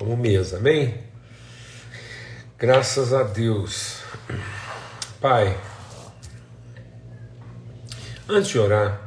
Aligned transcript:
como 0.00 0.16
mesa, 0.16 0.56
amém? 0.56 0.94
Graças 2.58 3.12
a 3.12 3.22
Deus. 3.22 3.98
Pai, 5.20 5.54
antes 8.26 8.48
de 8.48 8.58
orar, 8.58 8.98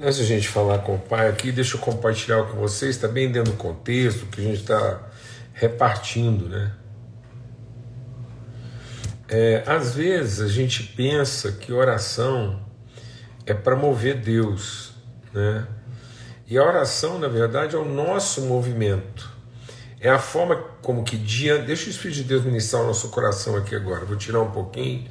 antes 0.00 0.18
de 0.18 0.22
a 0.22 0.26
gente 0.26 0.46
falar 0.46 0.78
com 0.78 0.94
o 0.94 0.98
Pai 1.00 1.28
aqui, 1.28 1.50
deixa 1.50 1.76
eu 1.76 1.80
compartilhar 1.80 2.44
com 2.44 2.58
vocês, 2.58 2.94
está 2.94 3.08
bem 3.08 3.32
dentro 3.32 3.50
do 3.50 3.58
contexto 3.58 4.26
que 4.26 4.40
a 4.40 4.44
gente 4.44 4.60
está 4.60 5.00
repartindo, 5.52 6.48
né? 6.48 6.72
É, 9.28 9.64
às 9.66 9.96
vezes 9.96 10.40
a 10.40 10.48
gente 10.48 10.84
pensa 10.84 11.50
que 11.50 11.72
oração 11.72 12.64
é 13.44 13.52
para 13.52 13.74
mover 13.74 14.20
Deus, 14.20 14.92
né? 15.32 15.66
E 16.46 16.56
a 16.56 16.62
oração, 16.62 17.18
na 17.18 17.26
verdade, 17.26 17.74
é 17.74 17.78
o 17.80 17.84
nosso 17.84 18.42
movimento. 18.42 19.31
É 20.02 20.10
a 20.10 20.18
forma 20.18 20.56
como 20.82 21.04
que 21.04 21.16
dia. 21.16 21.58
Deixa 21.58 21.86
o 21.86 21.90
Espírito 21.90 22.16
de 22.16 22.24
Deus 22.24 22.44
ministrar 22.44 22.82
o 22.82 22.86
nosso 22.88 23.08
coração 23.10 23.56
aqui 23.56 23.76
agora. 23.76 24.04
Vou 24.04 24.16
tirar 24.16 24.40
um 24.40 24.50
pouquinho 24.50 25.08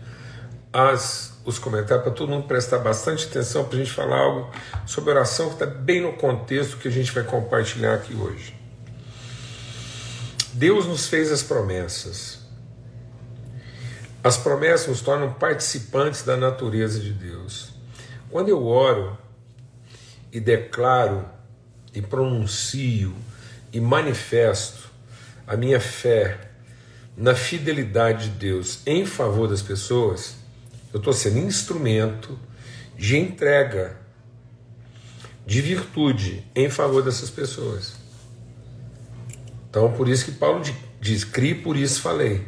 as, 0.74 1.40
os 1.46 1.58
comentários 1.58 2.04
para 2.04 2.12
todo 2.12 2.28
mundo 2.28 2.46
prestar 2.46 2.80
bastante 2.80 3.26
atenção 3.26 3.64
para 3.64 3.76
a 3.76 3.80
gente 3.80 3.94
falar 3.94 4.18
algo 4.18 4.52
sobre 4.86 5.12
oração 5.12 5.48
que 5.48 5.54
está 5.54 5.66
bem 5.66 6.02
no 6.02 6.12
contexto 6.18 6.76
que 6.76 6.90
a 6.90 6.92
gente 6.92 7.10
vai 7.14 7.24
compartilhar 7.24 7.94
aqui 7.94 8.14
hoje. 8.14 8.54
Deus 10.52 10.86
nos 10.86 11.08
fez 11.08 11.32
as 11.32 11.42
promessas. 11.42 12.40
As 14.22 14.36
promessas 14.36 14.90
nos 14.90 15.00
tornam 15.00 15.32
participantes 15.32 16.24
da 16.24 16.36
natureza 16.36 17.00
de 17.00 17.14
Deus. 17.14 17.72
Quando 18.30 18.50
eu 18.50 18.68
oro 18.68 19.18
e 20.34 20.40
declaro 20.42 21.26
e 21.94 22.02
pronuncio 22.02 23.16
e 23.72 23.80
manifesto 23.80 24.90
a 25.48 25.56
minha 25.56 25.80
fé 25.80 26.52
na 27.16 27.36
fidelidade 27.36 28.30
de 28.30 28.38
Deus 28.38 28.80
em 28.86 29.06
favor 29.06 29.48
das 29.48 29.62
pessoas, 29.62 30.36
eu 30.94 30.98
estou 30.98 31.14
sendo 31.14 31.40
instrumento 31.40 32.40
de 32.98 33.18
entrega, 33.18 33.98
de 35.46 35.62
virtude 35.62 36.46
em 36.56 36.70
favor 36.70 37.04
dessas 37.04 37.30
pessoas. 37.30 37.94
Então, 39.70 39.92
por 39.94 40.08
isso 40.08 40.26
que 40.26 40.32
Paulo 40.32 40.64
diz: 41.00 41.24
crie, 41.24 41.56
por 41.56 41.76
isso 41.76 42.02
falei. 42.02 42.46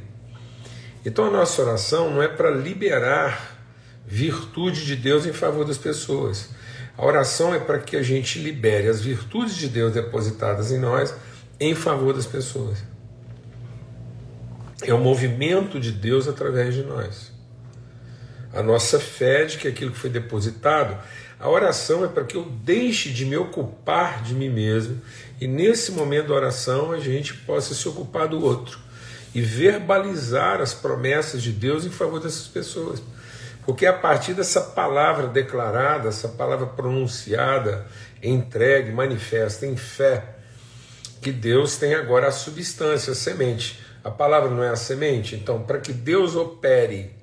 Então, 1.05 1.26
a 1.26 1.31
nossa 1.31 1.61
oração 1.61 2.11
não 2.11 2.22
é 2.22 2.28
para 2.28 2.52
liberar 2.52 3.58
virtude 4.05 4.86
de 4.86 4.95
Deus 4.95 5.26
em 5.26 5.33
favor 5.33 5.66
das 5.66 5.78
pessoas. 5.78 6.50
A 6.97 7.05
oração 7.05 7.53
é 7.53 7.59
para 7.59 7.80
que 7.80 7.95
a 7.95 8.03
gente 8.03 8.39
libere 8.39 8.88
as 8.88 9.02
virtudes 9.02 9.55
de 9.55 9.67
Deus 9.67 9.94
depositadas 9.94 10.72
em 10.72 10.80
nós 10.80 11.13
em 11.59 11.73
favor 11.73 12.13
das 12.13 12.25
pessoas. 12.25 12.83
É 14.83 14.94
o 14.94 14.99
movimento 14.99 15.80
de 15.80 15.91
Deus 15.91 16.27
através 16.27 16.73
de 16.73 16.83
nós. 16.83 17.31
A 18.53 18.61
nossa 18.61 18.99
fé 18.99 19.45
de 19.45 19.58
que 19.58 19.67
aquilo 19.67 19.91
que 19.91 19.97
foi 19.97 20.09
depositado, 20.09 20.97
a 21.39 21.49
oração 21.49 22.05
é 22.05 22.08
para 22.08 22.23
que 22.23 22.38
eu 22.38 22.45
deixe 22.64 23.09
de 23.11 23.25
me 23.25 23.36
ocupar 23.36 24.21
de 24.21 24.36
mim 24.36 24.49
mesmo 24.49 25.02
e 25.41 25.47
nesse 25.47 25.91
momento 25.91 26.27
da 26.27 26.36
oração 26.36 26.91
a 26.91 26.99
gente 26.99 27.33
possa 27.33 27.73
se 27.73 27.88
ocupar 27.88 28.27
do 28.27 28.44
outro 28.44 28.80
e 29.33 29.41
verbalizar 29.41 30.61
as 30.61 30.73
promessas 30.73 31.41
de 31.41 31.52
Deus 31.52 31.86
em 31.86 31.89
favor 31.89 32.19
dessas 32.19 32.47
pessoas. 32.47 33.02
Porque 33.66 33.86
a 33.86 33.94
partir 33.94 34.33
dessa 34.33 34.59
palavra 34.59 35.28
declarada, 35.28 36.09
essa 36.09 36.28
palavra 36.28 36.66
pronunciada, 36.66 37.86
entregue, 38.22 38.92
manifesta 38.92 39.66
em 39.66 39.78
fé, 39.78 40.36
que 41.22 41.31
Deus 41.31 41.78
tem 41.78 41.94
agora 41.94 42.28
a 42.28 42.31
substância, 42.31 43.14
a 43.14 43.16
semente. 43.16 43.80
A 44.03 44.11
palavra 44.11 44.50
não 44.50 44.64
é 44.64 44.70
a 44.70 44.75
semente? 44.75 45.36
Então, 45.36 45.64
para 45.64 45.80
que 45.80 45.94
Deus 45.94 46.36
opere 46.36 47.16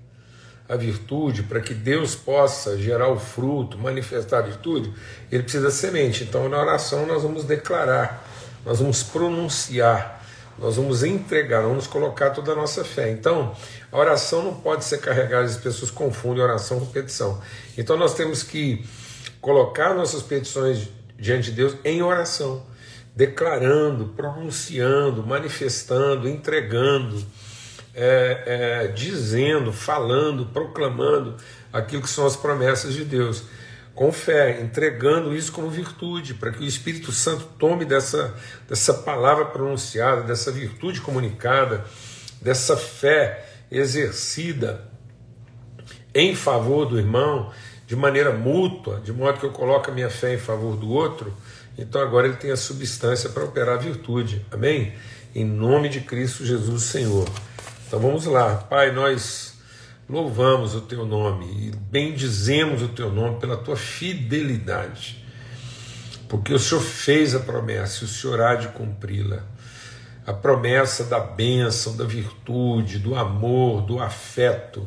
a 0.66 0.76
virtude, 0.76 1.42
para 1.42 1.60
que 1.60 1.74
Deus 1.74 2.14
possa 2.14 2.78
gerar 2.78 3.08
o 3.08 3.18
fruto, 3.18 3.76
manifestar 3.76 4.38
a 4.38 4.42
virtude, 4.42 4.94
ele 5.30 5.42
precisa 5.42 5.64
da 5.64 5.70
semente. 5.70 6.24
Então, 6.24 6.48
na 6.48 6.58
oração, 6.58 7.04
nós 7.06 7.22
vamos 7.22 7.44
declarar, 7.44 8.24
nós 8.64 8.78
vamos 8.78 9.02
pronunciar 9.02 10.19
nós 10.60 10.76
vamos 10.76 11.02
entregar, 11.02 11.62
vamos 11.62 11.86
colocar 11.86 12.30
toda 12.30 12.52
a 12.52 12.54
nossa 12.54 12.84
fé. 12.84 13.10
Então, 13.10 13.56
a 13.90 13.98
oração 13.98 14.42
não 14.42 14.54
pode 14.54 14.84
ser 14.84 14.98
carregada, 14.98 15.44
as 15.44 15.56
pessoas 15.56 15.90
confundem 15.90 16.42
oração 16.42 16.78
com 16.78 16.86
petição. 16.86 17.40
Então, 17.78 17.96
nós 17.96 18.14
temos 18.14 18.42
que 18.42 18.84
colocar 19.40 19.94
nossas 19.94 20.22
petições 20.22 20.88
diante 21.18 21.50
de 21.50 21.56
Deus 21.56 21.76
em 21.82 22.02
oração, 22.02 22.62
declarando, 23.16 24.08
pronunciando, 24.08 25.26
manifestando, 25.26 26.28
entregando, 26.28 27.24
é, 27.94 28.42
é, 28.84 28.88
dizendo, 28.88 29.72
falando, 29.72 30.46
proclamando 30.46 31.36
aquilo 31.72 32.02
que 32.02 32.08
são 32.08 32.26
as 32.26 32.36
promessas 32.36 32.92
de 32.92 33.04
Deus 33.04 33.44
com 34.00 34.10
fé, 34.10 34.62
entregando 34.62 35.36
isso 35.36 35.52
como 35.52 35.68
virtude, 35.68 36.32
para 36.32 36.50
que 36.50 36.64
o 36.64 36.66
Espírito 36.66 37.12
Santo 37.12 37.44
tome 37.58 37.84
dessa, 37.84 38.34
dessa 38.66 38.94
palavra 38.94 39.44
pronunciada, 39.44 40.22
dessa 40.22 40.50
virtude 40.50 41.02
comunicada, 41.02 41.84
dessa 42.40 42.78
fé 42.78 43.46
exercida 43.70 44.88
em 46.14 46.34
favor 46.34 46.86
do 46.86 46.98
irmão, 46.98 47.52
de 47.86 47.94
maneira 47.94 48.32
mútua, 48.32 49.02
de 49.04 49.12
modo 49.12 49.38
que 49.38 49.44
eu 49.44 49.52
coloco 49.52 49.90
a 49.90 49.94
minha 49.94 50.08
fé 50.08 50.32
em 50.32 50.38
favor 50.38 50.78
do 50.78 50.90
outro, 50.90 51.36
então 51.76 52.00
agora 52.00 52.26
ele 52.26 52.36
tem 52.38 52.50
a 52.50 52.56
substância 52.56 53.28
para 53.28 53.44
operar 53.44 53.74
a 53.74 53.82
virtude. 53.82 54.46
Amém? 54.50 54.94
Em 55.34 55.44
nome 55.44 55.90
de 55.90 56.00
Cristo 56.00 56.42
Jesus, 56.42 56.84
Senhor. 56.84 57.28
Então 57.86 58.00
vamos 58.00 58.24
lá. 58.24 58.56
Pai, 58.56 58.92
nós 58.92 59.59
Louvamos 60.10 60.74
o 60.74 60.80
teu 60.80 61.06
nome 61.06 61.46
e 61.46 61.70
bendizemos 61.70 62.82
o 62.82 62.88
teu 62.88 63.12
nome 63.12 63.38
pela 63.38 63.56
tua 63.56 63.76
fidelidade, 63.76 65.24
porque 66.28 66.52
o 66.52 66.58
Senhor 66.58 66.80
fez 66.80 67.32
a 67.32 67.38
promessa 67.38 68.02
e 68.02 68.06
o 68.06 68.08
Senhor 68.08 68.40
há 68.40 68.56
de 68.56 68.66
cumpri-la. 68.70 69.44
A 70.26 70.32
promessa 70.32 71.04
da 71.04 71.20
bênção, 71.20 71.96
da 71.96 72.04
virtude, 72.04 72.98
do 72.98 73.14
amor, 73.14 73.82
do 73.82 74.00
afeto. 74.00 74.84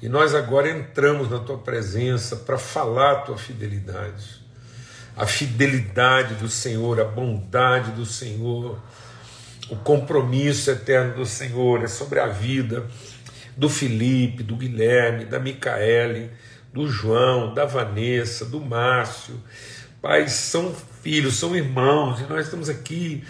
E 0.00 0.08
nós 0.08 0.34
agora 0.34 0.70
entramos 0.70 1.28
na 1.28 1.40
tua 1.40 1.58
presença 1.58 2.34
para 2.34 2.56
falar 2.56 3.12
a 3.12 3.16
tua 3.16 3.36
fidelidade. 3.36 4.42
A 5.14 5.26
fidelidade 5.26 6.36
do 6.36 6.48
Senhor, 6.48 6.98
a 7.02 7.04
bondade 7.04 7.90
do 7.90 8.06
Senhor, 8.06 8.78
o 9.68 9.76
compromisso 9.76 10.70
eterno 10.70 11.16
do 11.16 11.26
Senhor 11.26 11.84
é 11.84 11.86
sobre 11.86 12.18
a 12.18 12.28
vida 12.28 12.86
do 13.56 13.68
Felipe, 13.68 14.42
do 14.42 14.56
Guilherme, 14.56 15.24
da 15.24 15.38
Micaele, 15.38 16.30
do 16.72 16.88
João, 16.88 17.54
da 17.54 17.64
Vanessa, 17.64 18.44
do 18.44 18.60
Márcio. 18.60 19.40
Pais 20.02 20.32
são 20.32 20.74
filhos, 21.02 21.36
são 21.36 21.54
irmãos, 21.54 22.20
e 22.20 22.24
nós 22.24 22.46
estamos 22.46 22.68
aqui 22.68 23.24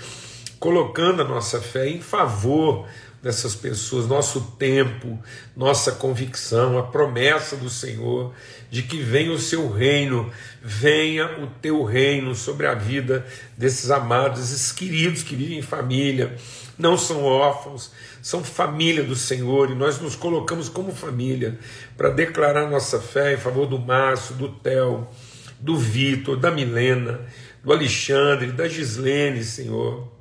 colocando 0.65 1.21
a 1.21 1.29
nossa 1.29 1.61
fé 1.61 1.91
em 1.91 2.01
favor 2.01 2.89
dessas 3.23 3.55
pessoas, 3.55 4.07
nosso 4.07 4.41
tempo, 4.59 5.23
nossa 5.55 5.93
convicção, 5.93 6.79
a 6.79 6.83
promessa 6.85 7.55
do 7.55 7.69
Senhor 7.69 8.33
de 8.71 8.83
que 8.83 8.97
venha 8.97 9.31
o 9.31 9.39
seu 9.39 9.71
reino, 9.71 10.33
venha 10.63 11.39
o 11.39 11.49
teu 11.61 11.85
reino 11.85 12.35
sobre 12.35 12.67
a 12.67 12.73
vida 12.73 13.27
desses 13.59 13.91
amados, 13.91 14.41
esses 14.41 14.73
queridos 14.73 15.23
que 15.23 15.37
vivem 15.37 15.59
em 15.59 15.63
família, 15.63 16.35
não 16.79 16.97
são 16.97 17.25
órfãos, 17.25 17.93
são 18.23 18.43
família 18.43 19.05
do 19.05 19.15
Senhor 19.15 19.71
e 19.71 19.75
nós 19.75 20.01
nos 20.01 20.17
colocamos 20.17 20.71
como 20.71 20.95
família 20.95 21.59
para 21.95 22.09
declarar 22.09 22.71
nossa 22.71 22.99
fé 22.99 23.35
em 23.35 23.39
favor 23.39 23.67
do 23.67 23.79
Márcio, 23.79 24.35
do 24.37 24.49
Theo, 24.49 25.07
do 25.61 25.77
Vitor, 25.77 26.39
da 26.39 26.51
Milena, 26.51 27.21
do 27.63 27.71
Alexandre, 27.71 28.51
da 28.51 28.67
Gislene, 28.67 29.45
Senhor, 29.45 30.14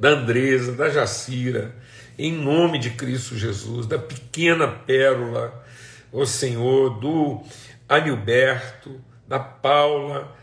da 0.00 0.08
Andresa, 0.08 0.72
da 0.72 0.88
Jacira, 0.88 1.76
em 2.18 2.32
nome 2.32 2.78
de 2.78 2.90
Cristo 2.90 3.36
Jesus, 3.36 3.86
da 3.86 3.98
pequena 3.98 4.66
pérola, 4.66 5.62
o 6.10 6.24
Senhor, 6.24 6.98
do 6.98 7.42
Anilberto, 7.86 8.98
da 9.28 9.38
Paula, 9.38 10.34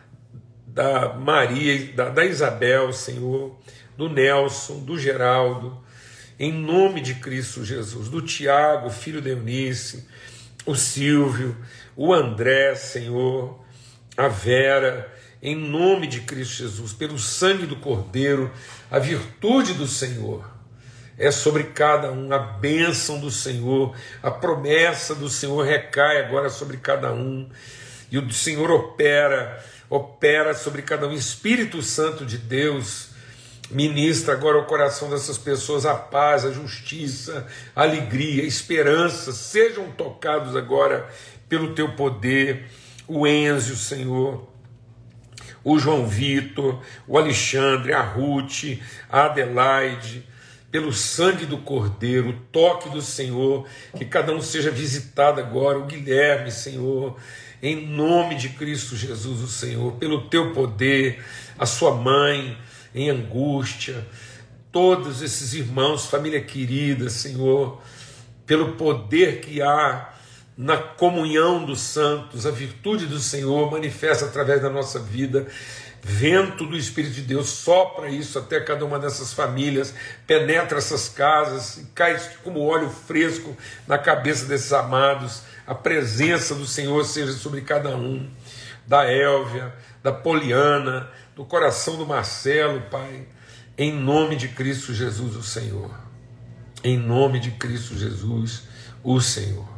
da 0.68 1.16
Maria, 1.16 1.92
da, 1.94 2.10
da 2.10 2.24
Isabel, 2.24 2.94
Senhor, 2.94 3.60
do 3.98 4.08
Nelson, 4.08 4.80
do 4.80 4.98
Geraldo, 4.98 5.76
em 6.40 6.54
nome 6.54 7.02
de 7.02 7.16
Cristo 7.16 7.66
Jesus, 7.66 8.10
do 8.10 8.22
Tiago, 8.22 8.92
filho 8.92 9.22
de 9.22 9.32
Eunice, 9.32 10.08
o 10.68 10.76
Silvio, 10.76 11.58
o 11.96 12.14
André, 12.14 12.76
Senhor, 12.76 13.60
a 14.16 14.28
Vera, 14.28 15.12
em 15.42 15.56
nome 15.56 16.08
de 16.08 16.22
Cristo 16.22 16.56
Jesus, 16.56 16.94
pelo 16.94 17.18
sangue 17.18 17.66
do 17.66 17.76
Cordeiro, 17.76 18.52
a 18.90 19.00
virtude 19.00 19.74
do 19.74 19.88
Senhor 19.88 20.50
é 21.18 21.32
sobre 21.32 21.64
cada 21.64 22.12
um, 22.12 22.32
a 22.32 22.38
bênção 22.38 23.20
do 23.20 23.32
Senhor, 23.32 23.96
a 24.22 24.30
promessa 24.30 25.16
do 25.16 25.28
Senhor 25.28 25.66
recai 25.66 26.20
agora 26.22 26.50
sobre 26.50 26.78
cada 26.78 27.12
um, 27.12 27.50
e 28.12 28.20
o 28.20 28.32
Senhor 28.32 28.70
opera, 28.70 29.64
opera 29.90 30.54
sobre 30.54 30.84
cada 30.84 31.08
um, 31.08 31.14
Espírito 31.14 31.82
Santo 31.82 32.26
de 32.26 32.38
Deus 32.38 33.18
Ministra 33.70 34.34
agora 34.34 34.58
ao 34.58 34.66
coração 34.66 35.10
dessas 35.10 35.38
pessoas 35.38 35.86
a 35.86 35.94
paz, 35.94 36.46
a 36.46 36.52
justiça, 36.52 37.46
a 37.76 37.82
alegria, 37.82 38.44
a 38.44 38.48
esperança. 38.48 39.34
Sejam 39.34 39.92
tocados 39.92 40.56
agora 40.56 41.10
pelo 41.50 41.76
teu 41.76 41.94
poder. 41.94 42.66
O 43.06 43.28
Enzo, 43.28 43.76
Senhor. 43.76 44.48
O 45.70 45.78
João 45.78 46.08
Vitor, 46.08 46.80
o 47.06 47.18
Alexandre, 47.18 47.92
a 47.92 48.02
Ruth, 48.02 48.80
a 49.10 49.26
Adelaide, 49.26 50.26
pelo 50.72 50.94
sangue 50.94 51.46
do 51.46 51.58
Cordeiro, 51.58 52.30
o 52.30 52.40
toque 52.54 52.88
do 52.88 53.02
Senhor, 53.02 53.68
que 53.94 54.06
cada 54.06 54.32
um 54.32 54.42
seja 54.42 54.72
visitado 54.72 55.42
agora, 55.42 55.78
o 55.78 55.86
Guilherme, 55.86 56.52
Senhor, 56.54 57.18
em 57.62 57.86
nome 57.86 58.36
de 58.36 58.48
Cristo 58.48 58.96
Jesus, 58.96 59.42
o 59.42 59.48
Senhor, 59.50 59.92
pelo 59.96 60.30
teu 60.30 60.54
poder, 60.54 61.22
a 61.60 61.66
sua 61.66 61.94
mãe, 61.94 62.58
em 62.96 63.10
angústia, 63.10 64.08
todos 64.72 65.22
esses 65.22 65.54
irmãos, 65.54 66.06
família 66.06 66.40
querida, 66.40 67.10
Senhor, 67.10 67.82
pelo 68.46 68.72
poder 68.76 69.42
que 69.42 69.62
há 69.62 70.14
na 70.58 70.76
comunhão 70.76 71.64
dos 71.64 71.82
santos, 71.82 72.48
a 72.48 72.52
virtude 72.52 73.06
do 73.06 73.20
Senhor 73.20 73.70
manifesta 73.70 74.26
através 74.26 74.60
da 74.60 74.70
nossa 74.70 75.00
vida. 75.00 75.46
Vento 76.02 76.66
do 76.66 76.76
Espírito 76.76 77.14
de 77.16 77.22
Deus 77.22 77.50
sopra 77.50 78.10
isso 78.10 78.40
até 78.40 78.60
cada 78.60 78.84
uma 78.84 78.98
dessas 78.98 79.34
famílias, 79.34 79.94
penetra 80.26 80.80
essas 80.80 81.10
casas 81.10 81.78
e 81.78 81.86
cai 81.94 82.20
como 82.44 82.66
óleo 82.66 82.90
fresco 82.90 83.56
na 83.86 83.98
cabeça 84.00 84.46
desses 84.46 84.74
amados. 84.74 85.44
A 85.68 85.76
presença 85.76 86.56
do 86.56 86.66
Senhor 86.66 87.04
seja 87.06 87.34
sobre 87.34 87.62
cada 87.62 87.96
um, 87.96 88.28
da 88.88 89.06
Élvia, 89.12 89.76
da 90.02 90.12
Poliana, 90.12 91.10
do 91.36 91.46
coração 91.46 91.98
do 91.98 92.06
Marcelo, 92.06 92.82
Pai, 92.90 93.28
em 93.78 93.94
nome 93.94 94.38
de 94.38 94.48
Cristo 94.48 94.94
Jesus, 94.94 95.36
o 95.36 95.44
Senhor. 95.44 95.92
Em 96.84 96.98
nome 96.98 97.40
de 97.40 97.52
Cristo 97.52 97.96
Jesus, 97.98 98.64
o 99.04 99.20
Senhor. 99.20 99.77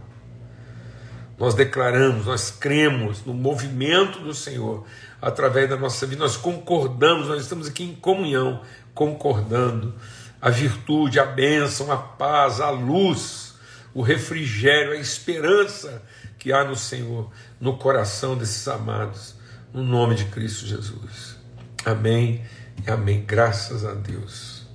Nós 1.39 1.53
declaramos, 1.53 2.25
nós 2.25 2.51
cremos 2.51 3.23
no 3.25 3.33
movimento 3.33 4.19
do 4.19 4.33
Senhor 4.33 4.85
através 5.21 5.69
da 5.69 5.77
nossa 5.77 6.05
vida, 6.05 6.21
nós 6.21 6.35
concordamos, 6.35 7.29
nós 7.29 7.41
estamos 7.41 7.67
aqui 7.67 7.83
em 7.83 7.95
comunhão, 7.95 8.61
concordando 8.93 9.95
a 10.41 10.49
virtude, 10.49 11.19
a 11.19 11.25
bênção, 11.25 11.91
a 11.91 11.97
paz, 11.97 12.59
a 12.59 12.69
luz, 12.69 13.53
o 13.93 14.01
refrigério, 14.01 14.91
a 14.91 14.97
esperança 14.97 16.01
que 16.37 16.51
há 16.51 16.63
no 16.63 16.75
Senhor, 16.75 17.31
no 17.59 17.77
coração 17.77 18.37
desses 18.37 18.67
amados, 18.67 19.35
no 19.73 19.83
nome 19.83 20.15
de 20.15 20.25
Cristo 20.25 20.65
Jesus. 20.65 21.37
Amém 21.85 22.43
e 22.85 22.89
amém. 22.89 23.23
Graças 23.25 23.85
a 23.85 23.93
Deus. 23.93 24.67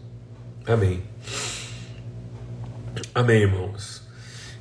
Amém. 0.66 1.04
Amém, 3.14 3.42
irmãos. 3.42 4.03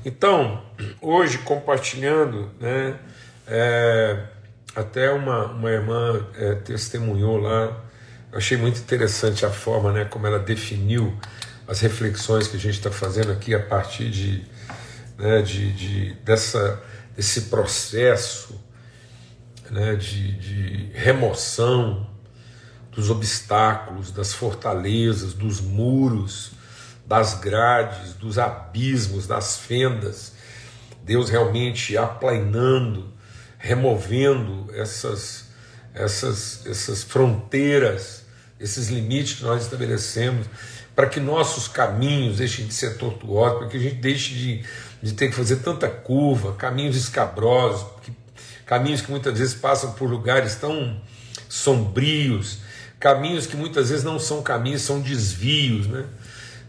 Então, 0.05 0.61
hoje 1.01 1.37
compartilhando, 1.39 2.51
né, 2.59 2.99
é, 3.47 4.19
até 4.75 5.09
uma, 5.11 5.45
uma 5.45 5.71
irmã 5.71 6.27
é, 6.35 6.55
testemunhou 6.55 7.37
lá, 7.37 7.81
achei 8.33 8.57
muito 8.57 8.79
interessante 8.79 9.45
a 9.45 9.49
forma, 9.49 9.93
né, 9.93 10.05
como 10.05 10.27
ela 10.27 10.39
definiu 10.39 11.17
as 11.67 11.79
reflexões 11.79 12.47
que 12.47 12.57
a 12.57 12.59
gente 12.59 12.75
está 12.75 12.91
fazendo 12.91 13.31
aqui 13.31 13.55
a 13.55 13.59
partir 13.61 14.09
de, 14.09 14.43
né, 15.17 15.41
de, 15.41 15.71
de 15.71 16.13
dessa, 16.25 16.81
desse 17.15 17.43
processo 17.43 18.61
né, 19.69 19.95
de, 19.95 20.33
de 20.33 20.91
remoção 20.93 22.09
dos 22.91 23.09
obstáculos, 23.09 24.11
das 24.11 24.33
fortalezas, 24.33 25.33
dos 25.33 25.61
muros, 25.61 26.51
das 27.05 27.35
grades, 27.35 28.13
dos 28.13 28.37
abismos, 28.37 29.27
das 29.27 29.57
fendas. 29.57 30.33
Deus 31.03 31.29
realmente 31.29 31.97
aplainando, 31.97 33.11
removendo 33.57 34.69
essas, 34.73 35.45
essas, 35.93 36.65
essas 36.65 37.03
fronteiras, 37.03 38.23
esses 38.59 38.89
limites 38.89 39.33
que 39.33 39.43
nós 39.43 39.63
estabelecemos, 39.63 40.47
para 40.95 41.07
que 41.07 41.19
nossos 41.19 41.67
caminhos 41.67 42.37
deixem 42.37 42.67
de 42.67 42.73
ser 42.73 42.97
tortuosos, 42.97 43.59
para 43.59 43.67
que 43.67 43.77
a 43.77 43.79
gente 43.79 43.95
deixe 43.95 44.33
de, 44.33 44.65
de 45.01 45.13
ter 45.13 45.29
que 45.29 45.35
fazer 45.35 45.57
tanta 45.57 45.89
curva, 45.89 46.53
caminhos 46.53 46.95
escabrosos, 46.95 47.85
que, 48.01 48.13
caminhos 48.65 49.01
que 49.01 49.11
muitas 49.11 49.37
vezes 49.37 49.53
passam 49.53 49.93
por 49.93 50.09
lugares 50.09 50.55
tão 50.55 51.01
sombrios, 51.49 52.59
caminhos 52.99 53.45
que 53.45 53.57
muitas 53.57 53.89
vezes 53.89 54.03
não 54.03 54.19
são 54.19 54.41
caminhos, 54.41 54.81
são 54.81 55.01
desvios, 55.01 55.87
né? 55.87 56.05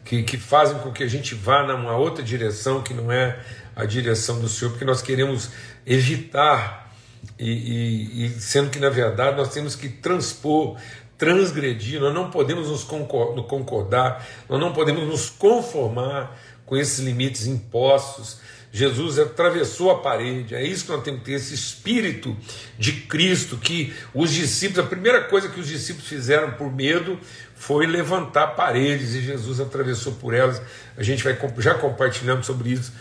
Que, 0.05 0.23
que 0.23 0.37
fazem 0.37 0.79
com 0.79 0.93
que 0.93 1.03
a 1.03 1.09
gente 1.09 1.35
vá 1.35 1.63
numa 1.63 1.97
outra 1.97 2.23
direção 2.23 2.83
que 2.83 2.93
não 2.93 3.11
é 3.11 3.39
a 3.75 3.85
direção 3.85 4.39
do 4.41 4.49
Senhor, 4.49 4.71
porque 4.71 4.85
nós 4.85 5.03
queremos 5.03 5.51
evitar, 5.87 6.93
e, 7.39 7.51
e, 7.51 8.27
e 8.27 8.31
sendo 8.41 8.71
que 8.71 8.79
na 8.79 8.91
verdade 8.91 9.37
nós 9.37 9.49
temos 9.53 9.75
que 9.75 9.89
transpor, 9.89 10.77
transgredir, 11.17 12.01
nós 12.01 12.13
não 12.13 12.31
podemos 12.31 12.69
nos 12.69 12.85
concordar, 12.85 14.27
nós 14.49 14.61
não 14.61 14.73
podemos 14.73 15.05
nos 15.05 15.31
conformar 15.31 16.39
com 16.67 16.77
esses 16.77 16.99
limites 16.99 17.47
impostos 17.47 18.39
Jesus 18.75 19.21
atravessou 19.21 19.93
a 19.93 20.01
parede, 20.01 20.53
é 20.53 20.67
isso 20.67 20.87
que 20.87 20.91
nós 20.91 21.05
temos 21.05 21.21
que 21.21 21.27
ter, 21.27 21.35
esse 21.35 21.55
espírito 21.55 22.37
de 22.77 22.91
Cristo 22.93 23.57
que 23.57 23.95
os 24.13 24.33
discípulos, 24.33 24.85
a 24.85 24.89
primeira 24.89 25.23
coisa 25.23 25.49
que 25.49 25.61
os 25.61 25.69
discípulos 25.69 26.09
fizeram 26.09 26.55
por 26.55 26.75
medo 26.75 27.17
foi 27.55 27.87
levantar 27.87 28.49
paredes 28.49 29.15
e 29.15 29.23
Jesus 29.23 29.61
atravessou 29.61 30.15
por 30.15 30.35
elas. 30.35 30.61
A 30.97 31.05
gente 31.05 31.23
vai 31.23 31.39
já 31.59 31.75
compartilhando 31.75 32.43
sobre 32.43 32.71
isso 32.71 32.93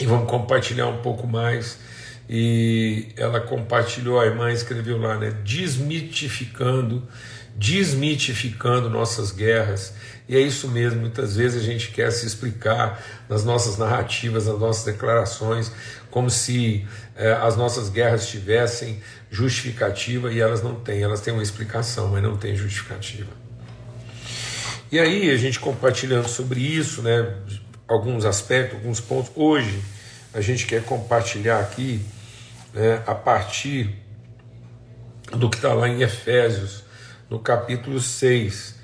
e 0.00 0.04
vamos 0.04 0.28
compartilhar 0.28 0.88
um 0.88 1.00
pouco 1.00 1.28
mais. 1.28 1.78
E 2.28 3.12
ela 3.16 3.40
compartilhou, 3.40 4.18
a 4.18 4.26
irmã 4.26 4.50
escreveu 4.50 4.98
lá, 4.98 5.16
né? 5.16 5.30
Desmitificando, 5.44 7.06
desmitificando 7.54 8.90
nossas 8.90 9.30
guerras 9.30 9.94
e 10.26 10.36
é 10.36 10.40
isso 10.40 10.68
mesmo, 10.68 11.00
muitas 11.00 11.36
vezes 11.36 11.62
a 11.62 11.64
gente 11.64 11.90
quer 11.90 12.10
se 12.10 12.26
explicar 12.26 13.02
nas 13.28 13.44
nossas 13.44 13.76
narrativas, 13.76 14.46
nas 14.46 14.58
nossas 14.58 14.84
declarações, 14.84 15.70
como 16.10 16.30
se 16.30 16.86
eh, 17.14 17.32
as 17.42 17.56
nossas 17.56 17.90
guerras 17.90 18.26
tivessem 18.28 19.02
justificativa 19.30 20.32
e 20.32 20.40
elas 20.40 20.62
não 20.62 20.76
têm, 20.76 21.02
elas 21.02 21.20
têm 21.20 21.34
uma 21.34 21.42
explicação, 21.42 22.08
mas 22.08 22.22
não 22.22 22.38
têm 22.38 22.56
justificativa. 22.56 23.30
E 24.90 24.98
aí, 24.98 25.30
a 25.30 25.36
gente 25.36 25.60
compartilhando 25.60 26.28
sobre 26.28 26.60
isso, 26.60 27.02
né, 27.02 27.34
alguns 27.86 28.24
aspectos, 28.24 28.78
alguns 28.78 29.00
pontos, 29.00 29.30
hoje 29.34 29.82
a 30.32 30.40
gente 30.40 30.66
quer 30.66 30.82
compartilhar 30.84 31.60
aqui 31.60 32.00
né, 32.72 33.02
a 33.06 33.14
partir 33.14 33.94
do 35.32 35.50
que 35.50 35.56
está 35.56 35.74
lá 35.74 35.86
em 35.86 36.00
Efésios, 36.00 36.82
no 37.28 37.38
capítulo 37.38 38.00
6 38.00 38.83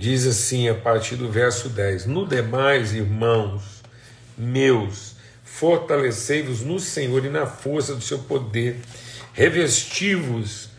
Diz 0.00 0.26
assim 0.26 0.66
a 0.66 0.74
partir 0.74 1.16
do 1.16 1.28
verso 1.28 1.68
10: 1.68 2.06
No 2.06 2.26
demais, 2.26 2.94
irmãos 2.94 3.82
meus, 4.34 5.14
fortalecei-vos 5.44 6.62
no 6.62 6.80
Senhor 6.80 7.22
e 7.22 7.28
na 7.28 7.44
força 7.44 7.94
do 7.94 8.00
seu 8.00 8.20
poder, 8.20 8.80
revesti-vos 9.34 10.70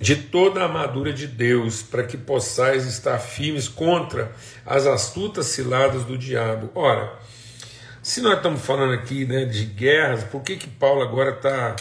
de 0.00 0.14
toda 0.14 0.60
a 0.60 0.66
armadura 0.66 1.12
de 1.12 1.26
Deus, 1.26 1.82
para 1.82 2.04
que 2.04 2.16
possais 2.16 2.86
estar 2.86 3.18
firmes 3.18 3.66
contra 3.66 4.30
as 4.64 4.86
astutas 4.86 5.46
ciladas 5.46 6.04
do 6.04 6.16
diabo. 6.16 6.70
Ora, 6.72 7.18
se 8.00 8.20
nós 8.20 8.36
estamos 8.36 8.64
falando 8.64 8.92
aqui 8.92 9.24
né, 9.24 9.44
de 9.44 9.64
guerras, 9.64 10.22
por 10.22 10.42
que, 10.42 10.54
que 10.54 10.68
Paulo 10.68 11.02
agora 11.02 11.30
está 11.30 11.74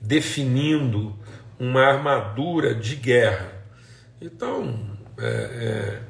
definindo 0.00 1.16
uma 1.60 1.84
armadura 1.84 2.74
de 2.74 2.96
guerra? 2.96 3.52
Então, 4.20 4.97
é, 5.18 5.26
é, 5.26 6.00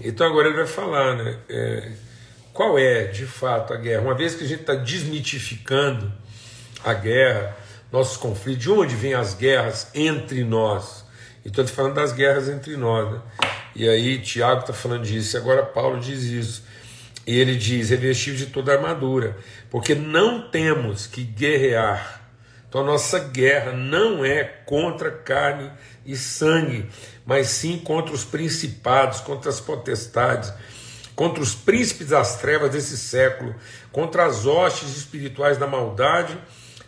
então 0.00 0.26
agora 0.26 0.48
ele 0.48 0.56
vai 0.56 0.66
falar, 0.66 1.16
né? 1.16 1.38
É, 1.48 1.92
qual 2.52 2.78
é 2.78 3.04
de 3.04 3.26
fato 3.26 3.74
a 3.74 3.76
guerra? 3.76 4.02
Uma 4.02 4.14
vez 4.14 4.34
que 4.34 4.44
a 4.44 4.46
gente 4.46 4.62
está 4.62 4.74
desmitificando 4.74 6.10
a 6.82 6.94
guerra, 6.94 7.56
nossos 7.92 8.16
conflitos, 8.16 8.62
de 8.62 8.70
onde 8.70 8.94
vêm 8.94 9.14
as 9.14 9.34
guerras 9.34 9.90
entre 9.94 10.42
nós? 10.42 11.04
Então 11.44 11.62
estou 11.62 11.76
falando 11.76 11.94
das 11.94 12.12
guerras 12.12 12.48
entre 12.48 12.76
nós, 12.76 13.12
né? 13.12 13.20
E 13.74 13.86
aí 13.86 14.18
Tiago 14.18 14.62
está 14.62 14.72
falando 14.72 15.04
disso, 15.04 15.36
e 15.36 15.38
agora 15.38 15.62
Paulo 15.62 16.00
diz 16.00 16.22
isso. 16.22 16.64
E 17.26 17.38
ele 17.38 17.56
diz: 17.56 17.90
revestir 17.90 18.34
de 18.34 18.46
toda 18.46 18.72
a 18.72 18.76
armadura, 18.76 19.36
porque 19.70 19.94
não 19.94 20.48
temos 20.48 21.06
que 21.06 21.22
guerrear. 21.22 22.22
Então 22.68 22.80
a 22.80 22.84
nossa 22.84 23.18
guerra 23.18 23.72
não 23.72 24.24
é 24.24 24.44
contra 24.44 25.10
carne 25.10 25.70
e 26.04 26.16
sangue, 26.16 26.88
mas 27.26 27.48
sim 27.48 27.76
contra 27.76 28.14
os 28.14 28.24
principados, 28.24 29.20
contra 29.20 29.50
as 29.50 29.60
potestades, 29.60 30.52
contra 31.16 31.42
os 31.42 31.54
príncipes 31.54 32.08
das 32.08 32.36
trevas 32.36 32.70
desse 32.70 32.96
século, 32.96 33.54
contra 33.90 34.24
as 34.24 34.46
hostes 34.46 34.96
espirituais 34.96 35.58
da 35.58 35.66
maldade 35.66 36.38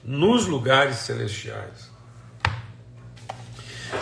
nos 0.05 0.47
lugares 0.47 0.97
celestiais. 0.99 1.91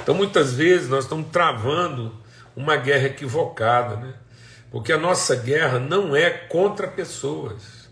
Então 0.02 0.14
muitas 0.14 0.52
vezes 0.52 0.88
nós 0.88 1.04
estamos 1.04 1.28
travando 1.30 2.14
uma 2.54 2.76
guerra 2.76 3.06
equivocada, 3.06 3.96
né? 3.96 4.14
Porque 4.70 4.92
a 4.92 4.98
nossa 4.98 5.36
guerra 5.36 5.78
não 5.78 6.14
é 6.14 6.28
contra 6.30 6.86
pessoas. 6.88 7.88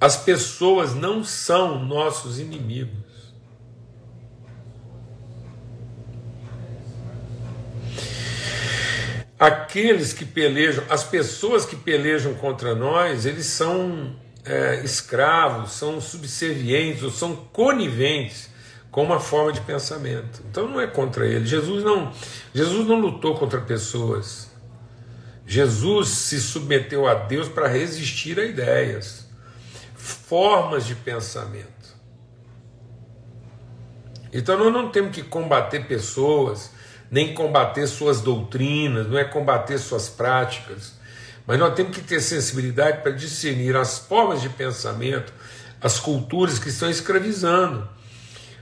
As 0.00 0.16
pessoas 0.16 0.94
não 0.94 1.22
são 1.22 1.84
nossos 1.84 2.40
inimigos. 2.40 3.05
Aqueles 9.38 10.12
que 10.12 10.24
pelejam, 10.24 10.84
as 10.88 11.04
pessoas 11.04 11.66
que 11.66 11.76
pelejam 11.76 12.34
contra 12.34 12.74
nós, 12.74 13.26
eles 13.26 13.46
são 13.46 14.16
é, 14.44 14.80
escravos, 14.82 15.72
são 15.72 16.00
subservientes 16.00 17.02
ou 17.02 17.10
são 17.10 17.36
coniventes 17.36 18.48
com 18.90 19.02
uma 19.02 19.20
forma 19.20 19.52
de 19.52 19.60
pensamento. 19.60 20.42
Então 20.48 20.66
não 20.66 20.80
é 20.80 20.86
contra 20.86 21.26
ele. 21.26 21.44
Jesus 21.44 21.84
não, 21.84 22.12
Jesus 22.54 22.86
não 22.86 22.98
lutou 22.98 23.36
contra 23.36 23.60
pessoas. 23.60 24.50
Jesus 25.46 26.08
se 26.08 26.40
submeteu 26.40 27.06
a 27.06 27.14
Deus 27.14 27.48
para 27.48 27.68
resistir 27.68 28.40
a 28.40 28.44
ideias, 28.44 29.28
formas 29.94 30.86
de 30.86 30.94
pensamento. 30.94 31.66
Então 34.32 34.58
nós 34.58 34.72
não 34.72 34.90
temos 34.90 35.14
que 35.14 35.22
combater 35.22 35.86
pessoas, 35.86 36.70
nem 37.10 37.34
combater 37.34 37.86
suas 37.86 38.20
doutrinas, 38.20 39.08
não 39.08 39.18
é 39.18 39.24
combater 39.24 39.78
suas 39.78 40.08
práticas, 40.08 40.94
mas 41.46 41.58
nós 41.58 41.74
temos 41.74 41.96
que 41.96 42.02
ter 42.02 42.20
sensibilidade 42.20 43.02
para 43.02 43.12
discernir 43.12 43.76
as 43.76 43.98
formas 43.98 44.42
de 44.42 44.48
pensamento, 44.48 45.32
as 45.80 45.98
culturas 45.98 46.58
que 46.58 46.68
estão 46.68 46.90
escravizando, 46.90 47.88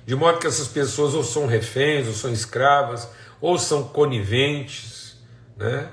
de 0.06 0.14
modo 0.14 0.38
que 0.38 0.46
essas 0.46 0.68
pessoas 0.68 1.14
ou 1.14 1.24
são 1.24 1.46
reféns, 1.46 2.06
ou 2.06 2.12
são 2.12 2.30
escravas, 2.30 3.08
ou 3.40 3.58
são 3.58 3.84
coniventes, 3.84 5.16
né? 5.56 5.88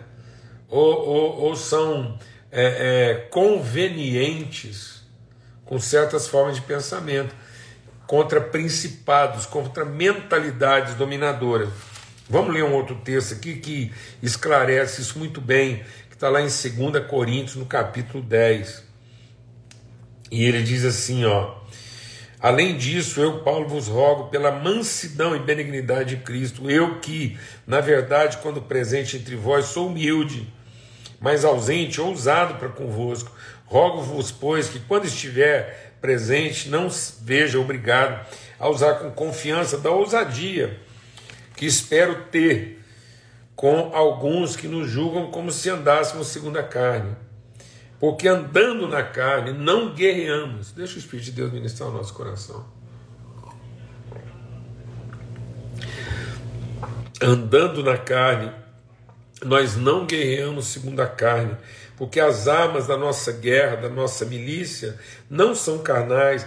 ou, 0.68 1.08
ou, 1.08 1.42
ou 1.44 1.56
são 1.56 2.18
é, 2.52 2.64
é, 2.64 3.14
convenientes 3.30 5.02
com 5.66 5.80
certas 5.80 6.28
formas 6.28 6.56
de 6.56 6.62
pensamento, 6.62 7.34
contra 8.06 8.42
principados, 8.42 9.46
contra 9.46 9.86
mentalidades 9.86 10.96
dominadoras. 10.96 11.70
Vamos 12.32 12.54
ler 12.54 12.64
um 12.64 12.72
outro 12.72 12.96
texto 12.96 13.34
aqui 13.34 13.56
que 13.56 13.92
esclarece 14.24 15.02
isso 15.02 15.20
muito 15.20 15.42
bem, 15.42 15.84
que 16.08 16.16
está 16.16 16.30
lá 16.30 16.40
em 16.40 16.46
2 16.46 17.06
Coríntios, 17.06 17.58
no 17.58 17.66
capítulo 17.66 18.24
10. 18.24 18.86
E 20.32 20.46
ele 20.46 20.64
diz 20.64 20.86
assim: 20.86 21.26
ó. 21.26 21.56
Além 22.40 22.78
disso, 22.78 23.20
eu, 23.20 23.40
Paulo, 23.40 23.68
vos 23.68 23.90
rogo 23.90 24.30
pela 24.30 24.50
mansidão 24.50 25.36
e 25.36 25.40
benignidade 25.40 26.16
de 26.16 26.24
Cristo, 26.24 26.72
eu 26.72 27.02
que, 27.02 27.38
na 27.68 27.82
verdade, 27.82 28.38
quando 28.38 28.62
presente 28.62 29.18
entre 29.18 29.36
vós, 29.36 29.66
sou 29.66 29.88
humilde, 29.88 30.48
mas 31.20 31.44
ausente, 31.44 32.00
ousado 32.00 32.56
para 32.56 32.70
convosco. 32.70 33.30
Rogo-vos, 33.66 34.32
pois, 34.32 34.70
que 34.70 34.80
quando 34.80 35.04
estiver 35.04 35.98
presente, 36.00 36.70
não 36.70 36.88
veja 37.24 37.60
obrigado 37.60 38.26
a 38.58 38.70
usar 38.70 38.94
com 39.00 39.12
confiança 39.12 39.78
da 39.78 39.92
ousadia 39.92 40.80
que 41.62 41.68
espero 41.68 42.24
ter 42.32 42.84
com 43.56 43.92
alguns 43.94 44.56
que 44.56 44.68
nos 44.68 44.90
julgam 44.90 45.30
como 45.30 45.52
se 45.52 45.70
andássemos 45.70 46.26
segundo 46.26 46.58
a 46.58 46.64
carne. 46.64 47.16
Porque 48.00 48.28
andando 48.28 48.88
na 48.88 49.04
carne 49.04 49.54
não 49.54 49.94
guerreamos. 49.94 50.72
Deixa 50.72 50.96
o 50.96 50.98
Espírito 50.98 51.26
de 51.26 51.34
Deus 51.34 51.54
ministrar 51.54 51.88
o 51.88 51.94
nosso 51.94 52.16
coração. 52.16 52.66
Andando 57.22 57.84
na 57.84 57.96
carne, 57.96 58.52
nós 59.46 59.76
não 59.76 60.08
guerreamos 60.08 60.66
segundo 60.66 61.00
a 61.00 61.06
carne, 61.06 61.56
porque 61.96 62.20
as 62.20 62.48
armas 62.48 62.88
da 62.88 62.98
nossa 62.98 63.32
guerra, 63.34 63.76
da 63.76 63.90
nossa 63.90 64.26
milícia, 64.26 64.98
não 65.30 65.54
são 65.54 65.78
carnais, 65.78 66.44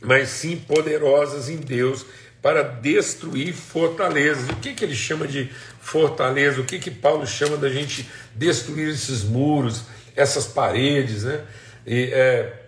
mas 0.00 0.30
sim 0.30 0.56
poderosas 0.56 1.50
em 1.50 1.58
Deus 1.58 2.06
para 2.42 2.62
destruir 2.62 3.52
fortalezas. 3.52 4.48
O 4.50 4.56
que, 4.56 4.74
que 4.74 4.84
ele 4.84 4.94
chama 4.94 5.26
de 5.26 5.50
fortaleza? 5.80 6.60
O 6.60 6.64
que, 6.64 6.78
que 6.78 6.90
Paulo 6.90 7.26
chama 7.26 7.56
da 7.56 7.68
gente 7.68 8.08
destruir 8.34 8.88
esses 8.88 9.24
muros, 9.24 9.82
essas 10.14 10.46
paredes, 10.46 11.24
né? 11.24 11.44
E, 11.86 12.10
é, 12.12 12.62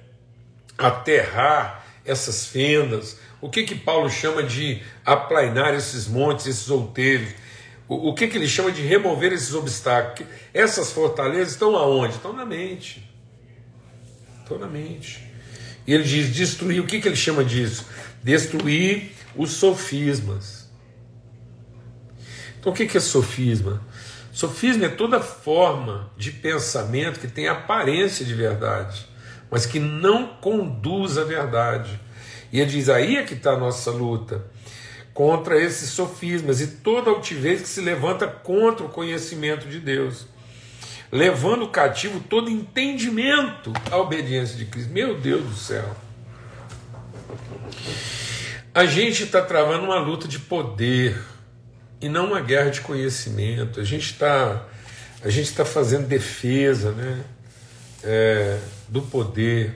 aterrar 0.77 1.87
essas 2.05 2.47
fendas? 2.47 3.19
O 3.41 3.49
que, 3.49 3.63
que 3.63 3.75
Paulo 3.75 4.11
chama 4.11 4.43
de 4.43 4.83
aplainar 5.05 5.75
esses 5.75 6.09
montes, 6.09 6.47
esses 6.47 6.69
outeiros? 6.71 7.31
O, 7.87 8.11
o 8.11 8.15
que, 8.15 8.27
que 8.27 8.37
ele 8.37 8.49
chama 8.49 8.73
de 8.73 8.83
remover 8.83 9.33
esses 9.33 9.55
obstáculos? 9.55 10.31
Essas 10.53 10.91
fortalezas 10.91 11.53
estão 11.53 11.77
aonde? 11.77 12.15
Estão 12.15 12.33
na 12.33 12.45
mente. 12.45 13.09
Estão 14.43 14.59
na 14.59 14.67
mente. 14.67 15.25
E 15.87 15.95
ele 15.95 16.05
diz 16.05 16.35
destruir, 16.35 16.81
o 16.81 16.87
que, 16.87 17.01
que 17.01 17.09
ele 17.09 17.17
chama 17.17 17.45
disso? 17.45 17.87
Destruir 18.23 19.13
os 19.37 19.53
sofismas. 19.53 20.69
Então, 22.59 22.73
o 22.73 22.75
que 22.75 22.97
é 22.97 23.01
sofisma? 23.01 23.83
Sofisma 24.33 24.87
é 24.87 24.89
toda 24.89 25.21
forma 25.21 26.11
de 26.17 26.31
pensamento 26.31 27.19
que 27.19 27.27
tem 27.27 27.49
aparência 27.49 28.25
de 28.25 28.35
verdade, 28.35 29.09
mas 29.51 29.67
que 29.67 29.79
não 29.79 30.29
conduz 30.29 31.19
à 31.19 31.25
verdade. 31.25 31.99
E 32.53 32.61
ele 32.61 32.71
diz: 32.71 32.89
aí 32.89 33.17
é 33.17 33.23
que 33.25 33.35
está 33.35 33.53
a 33.53 33.59
nossa 33.59 33.91
luta 33.91 34.45
contra 35.13 35.61
esses 35.61 35.91
sofismas 35.91 36.61
e 36.61 36.69
toda 36.69 37.11
altivez 37.11 37.63
que 37.63 37.69
se 37.69 37.81
levanta 37.81 38.29
contra 38.29 38.87
o 38.87 38.89
conhecimento 38.89 39.67
de 39.67 39.81
Deus, 39.81 40.27
levando 41.11 41.67
cativo 41.69 42.21
todo 42.21 42.49
entendimento 42.49 43.73
à 43.91 43.97
obediência 43.97 44.57
de 44.57 44.67
Cristo. 44.67 44.93
Meu 44.93 45.19
Deus 45.19 45.43
do 45.43 45.57
céu. 45.57 45.97
A 48.75 48.85
gente 48.85 49.25
está 49.25 49.43
travando 49.43 49.85
uma 49.85 49.99
luta 49.99 50.29
de 50.29 50.39
poder 50.39 51.19
e 52.01 52.09
não 52.09 52.27
uma 52.27 52.41
guerra 52.41 52.71
de 52.71 52.81
conhecimento. 52.81 53.81
A 53.81 53.85
gente 53.85 54.13
está 54.13 54.67
a 55.23 55.31
gente 55.31 55.47
está 55.47 55.65
fazendo 55.65 56.07
defesa, 56.07 56.93
né, 56.93 57.25
é, 58.05 58.59
do 58.89 59.03
poder 59.03 59.75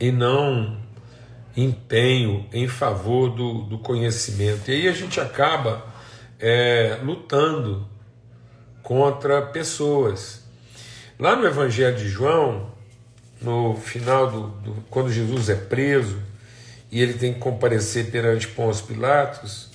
e 0.00 0.10
não 0.10 0.76
empenho 1.56 2.46
em 2.52 2.66
favor 2.66 3.30
do, 3.30 3.62
do 3.62 3.78
conhecimento. 3.78 4.70
E 4.70 4.74
aí 4.74 4.88
a 4.88 4.92
gente 4.92 5.20
acaba 5.20 5.86
é, 6.38 6.98
lutando 7.02 7.86
contra 8.82 9.42
pessoas. 9.42 10.44
Lá 11.18 11.36
no 11.36 11.46
Evangelho 11.46 11.96
de 11.96 12.08
João, 12.08 12.70
no 13.40 13.76
final 13.76 14.30
do, 14.30 14.48
do 14.48 14.84
quando 14.88 15.12
Jesus 15.12 15.48
é 15.48 15.54
preso, 15.54 16.18
e 16.90 17.00
ele 17.00 17.14
tem 17.14 17.34
que 17.34 17.40
comparecer 17.40 18.10
perante 18.10 18.48
Pôncio 18.48 18.86
Pilatos, 18.86 19.70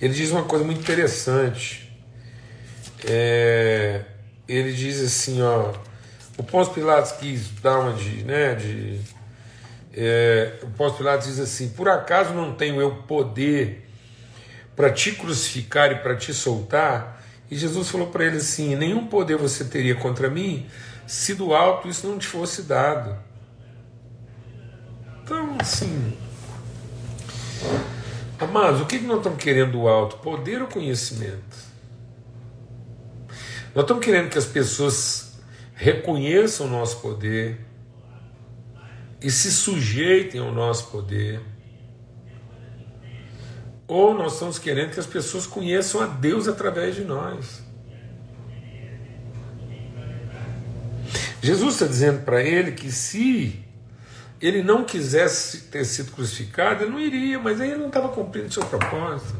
ele 0.00 0.14
diz 0.14 0.30
uma 0.30 0.44
coisa 0.44 0.64
muito 0.64 0.80
interessante. 0.80 1.90
É, 3.04 4.02
ele 4.48 4.72
diz 4.72 5.00
assim, 5.00 5.42
ó, 5.42 5.72
o 6.36 6.42
Pôncio 6.42 6.72
Pilatos 6.72 7.12
quis 7.12 7.50
dar 7.62 7.78
uma 7.78 7.92
de, 7.92 8.24
né, 8.24 8.54
de 8.54 9.00
é, 9.92 10.54
o 10.62 10.68
Pôncio 10.68 10.98
Pilatos 10.98 11.26
diz 11.26 11.40
assim, 11.40 11.70
por 11.70 11.88
acaso 11.88 12.32
não 12.32 12.54
tenho 12.54 12.80
eu 12.80 13.02
poder 13.02 13.88
para 14.76 14.90
te 14.90 15.12
crucificar 15.12 15.92
e 15.92 15.96
para 15.96 16.16
te 16.16 16.32
soltar? 16.32 17.22
E 17.50 17.56
Jesus 17.56 17.88
falou 17.88 18.06
para 18.06 18.24
ele 18.24 18.36
assim, 18.36 18.76
nenhum 18.76 19.06
poder 19.06 19.36
você 19.36 19.64
teria 19.64 19.96
contra 19.96 20.30
mim 20.30 20.66
se 21.06 21.34
do 21.34 21.52
alto 21.52 21.88
isso 21.88 22.06
não 22.06 22.18
te 22.18 22.26
fosse 22.26 22.62
dado. 22.62 23.18
Então, 25.30 25.56
assim, 25.60 26.12
amados, 28.40 28.80
o 28.80 28.86
que 28.86 28.98
nós 28.98 29.18
estamos 29.18 29.40
querendo 29.40 29.70
do 29.70 29.86
alto? 29.86 30.16
Poder 30.16 30.60
ou 30.60 30.66
conhecimento? 30.66 31.56
Nós 33.72 33.84
estamos 33.84 34.04
querendo 34.04 34.28
que 34.28 34.38
as 34.38 34.44
pessoas 34.44 35.38
reconheçam 35.72 36.66
o 36.66 36.68
nosso 36.68 37.00
poder 37.00 37.60
e 39.22 39.30
se 39.30 39.52
sujeitem 39.52 40.40
ao 40.40 40.50
nosso 40.50 40.88
poder. 40.88 41.40
Ou 43.86 44.12
nós 44.12 44.32
estamos 44.32 44.58
querendo 44.58 44.94
que 44.94 44.98
as 44.98 45.06
pessoas 45.06 45.46
conheçam 45.46 46.00
a 46.00 46.06
Deus 46.06 46.48
através 46.48 46.96
de 46.96 47.04
nós. 47.04 47.62
Jesus 51.40 51.74
está 51.74 51.86
dizendo 51.86 52.24
para 52.24 52.42
ele 52.42 52.72
que 52.72 52.90
se 52.90 53.69
ele 54.40 54.62
não 54.62 54.84
quisesse 54.84 55.62
ter 55.64 55.84
sido 55.84 56.12
crucificado, 56.12 56.84
ele 56.84 56.90
não 56.90 57.00
iria, 57.00 57.38
mas 57.38 57.60
aí 57.60 57.70
ele 57.70 57.80
não 57.80 57.88
estava 57.88 58.08
cumprindo 58.08 58.52
seu 58.52 58.64
propósito. 58.64 59.36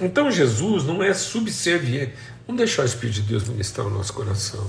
Então 0.00 0.30
Jesus 0.30 0.84
não 0.84 1.02
é 1.02 1.12
subserviente. 1.12 2.14
Vamos 2.46 2.58
deixar 2.58 2.82
o 2.82 2.86
Espírito 2.86 3.16
de 3.16 3.22
Deus 3.22 3.46
ministrar 3.46 3.86
o 3.86 3.90
nosso 3.90 4.12
coração. 4.14 4.66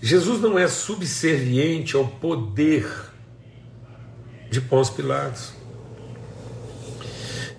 Jesus 0.00 0.40
não 0.40 0.58
é 0.58 0.66
subserviente 0.66 1.94
ao 1.94 2.08
poder 2.08 2.90
de 4.50 4.60
Pôncio 4.60 4.94
Pilatos. 4.94 5.52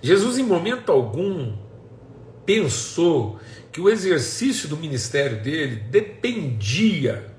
Jesus, 0.01 0.37
em 0.37 0.43
momento 0.43 0.91
algum, 0.91 1.55
pensou 2.45 3.39
que 3.71 3.79
o 3.79 3.89
exercício 3.89 4.67
do 4.67 4.75
ministério 4.75 5.41
dele 5.41 5.77
dependia 5.77 7.32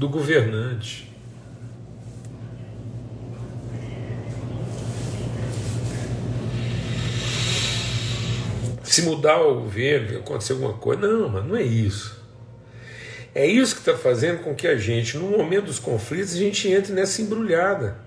do 0.00 0.08
governante. 0.08 1.12
Se 8.82 9.02
mudar 9.02 9.42
o 9.42 9.60
governo, 9.60 10.20
acontecer 10.20 10.54
alguma 10.54 10.72
coisa. 10.72 11.06
Não, 11.06 11.28
mas 11.28 11.44
não 11.44 11.54
é 11.54 11.62
isso. 11.62 12.18
É 13.34 13.46
isso 13.46 13.74
que 13.74 13.82
está 13.82 13.94
fazendo 13.94 14.42
com 14.42 14.54
que 14.54 14.66
a 14.66 14.78
gente, 14.78 15.18
no 15.18 15.36
momento 15.36 15.66
dos 15.66 15.78
conflitos, 15.78 16.32
a 16.32 16.38
gente 16.38 16.66
entre 16.66 16.94
nessa 16.94 17.20
embrulhada. 17.20 17.98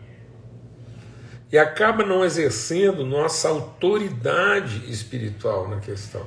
E 1.51 1.59
acaba 1.59 2.03
não 2.03 2.25
exercendo 2.25 3.05
nossa 3.05 3.49
autoridade 3.49 4.91
espiritual 4.91 5.69
na 5.69 5.79
questão. 5.79 6.25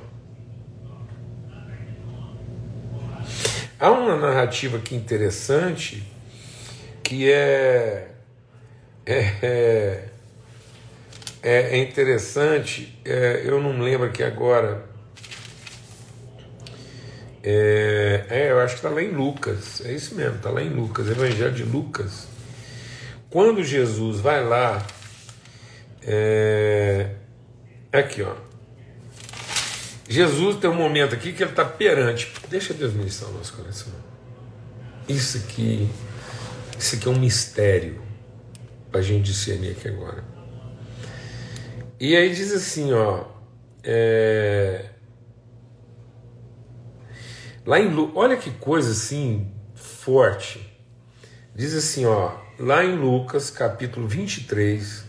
Há 3.79 3.91
uma 3.91 4.15
narrativa 4.15 4.77
aqui 4.77 4.95
interessante 4.95 6.03
que 7.03 7.31
é, 7.31 8.07
é, 9.05 9.33
é, 9.43 10.09
é 11.43 11.77
interessante, 11.77 12.99
é, 13.05 13.43
eu 13.45 13.61
não 13.61 13.79
lembro 13.79 14.07
aqui 14.07 14.23
agora. 14.23 14.83
É, 17.43 18.25
é 18.31 18.51
eu 18.51 18.59
acho 18.61 18.73
que 18.73 18.79
está 18.79 18.89
lá 18.89 19.03
em 19.03 19.11
Lucas, 19.11 19.85
é 19.85 19.91
isso 19.93 20.15
mesmo, 20.15 20.37
está 20.37 20.49
lá 20.49 20.63
em 20.63 20.69
Lucas, 20.69 21.07
Evangelho 21.07 21.53
de 21.53 21.63
Lucas. 21.63 22.27
Quando 23.29 23.63
Jesus 23.63 24.19
vai 24.19 24.43
lá, 24.43 24.83
é, 26.01 27.11
aqui 27.93 28.23
ó, 28.23 28.46
Jesus 30.09 30.57
tem 30.57 30.69
um 30.69 30.75
momento 30.75 31.13
aqui 31.13 31.33
que 31.33 31.43
ele 31.43 31.51
está 31.51 31.65
perante. 31.65 32.31
Deixa 32.49 32.73
Deus 32.73 32.93
ministrar 32.93 33.29
o 33.29 33.33
nosso 33.33 33.53
coração. 33.53 33.91
Isso 35.07 35.37
aqui, 35.37 35.89
isso 36.79 36.95
aqui 36.95 37.07
é 37.07 37.11
um 37.11 37.19
mistério 37.19 38.01
para 38.89 39.01
a 39.01 39.03
gente 39.03 39.25
discernir 39.25 39.71
aqui 39.71 39.87
agora. 39.87 40.23
E 41.99 42.15
aí 42.15 42.33
diz 42.33 42.51
assim, 42.53 42.93
ó. 42.93 43.25
É... 43.83 44.89
Lá 47.65 47.79
em 47.79 47.93
olha 48.15 48.37
que 48.37 48.51
coisa 48.51 48.91
assim 48.91 49.51
forte. 49.75 50.65
Diz 51.53 51.73
assim, 51.73 52.05
ó, 52.05 52.37
lá 52.57 52.85
em 52.85 52.95
Lucas, 52.95 53.49
capítulo 53.49 54.07
23, 54.07 55.03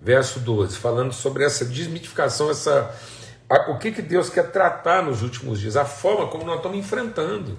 verso 0.00 0.40
12, 0.40 0.76
falando 0.76 1.12
sobre 1.12 1.44
essa 1.44 1.64
desmitificação, 1.64 2.50
essa 2.50 2.94
o 3.68 3.78
que, 3.78 3.92
que 3.92 4.02
Deus 4.02 4.28
quer 4.28 4.50
tratar 4.50 5.02
nos 5.02 5.22
últimos 5.22 5.60
dias, 5.60 5.76
a 5.76 5.84
forma 5.84 6.28
como 6.28 6.44
nós 6.44 6.56
estamos 6.56 6.76
enfrentando, 6.76 7.58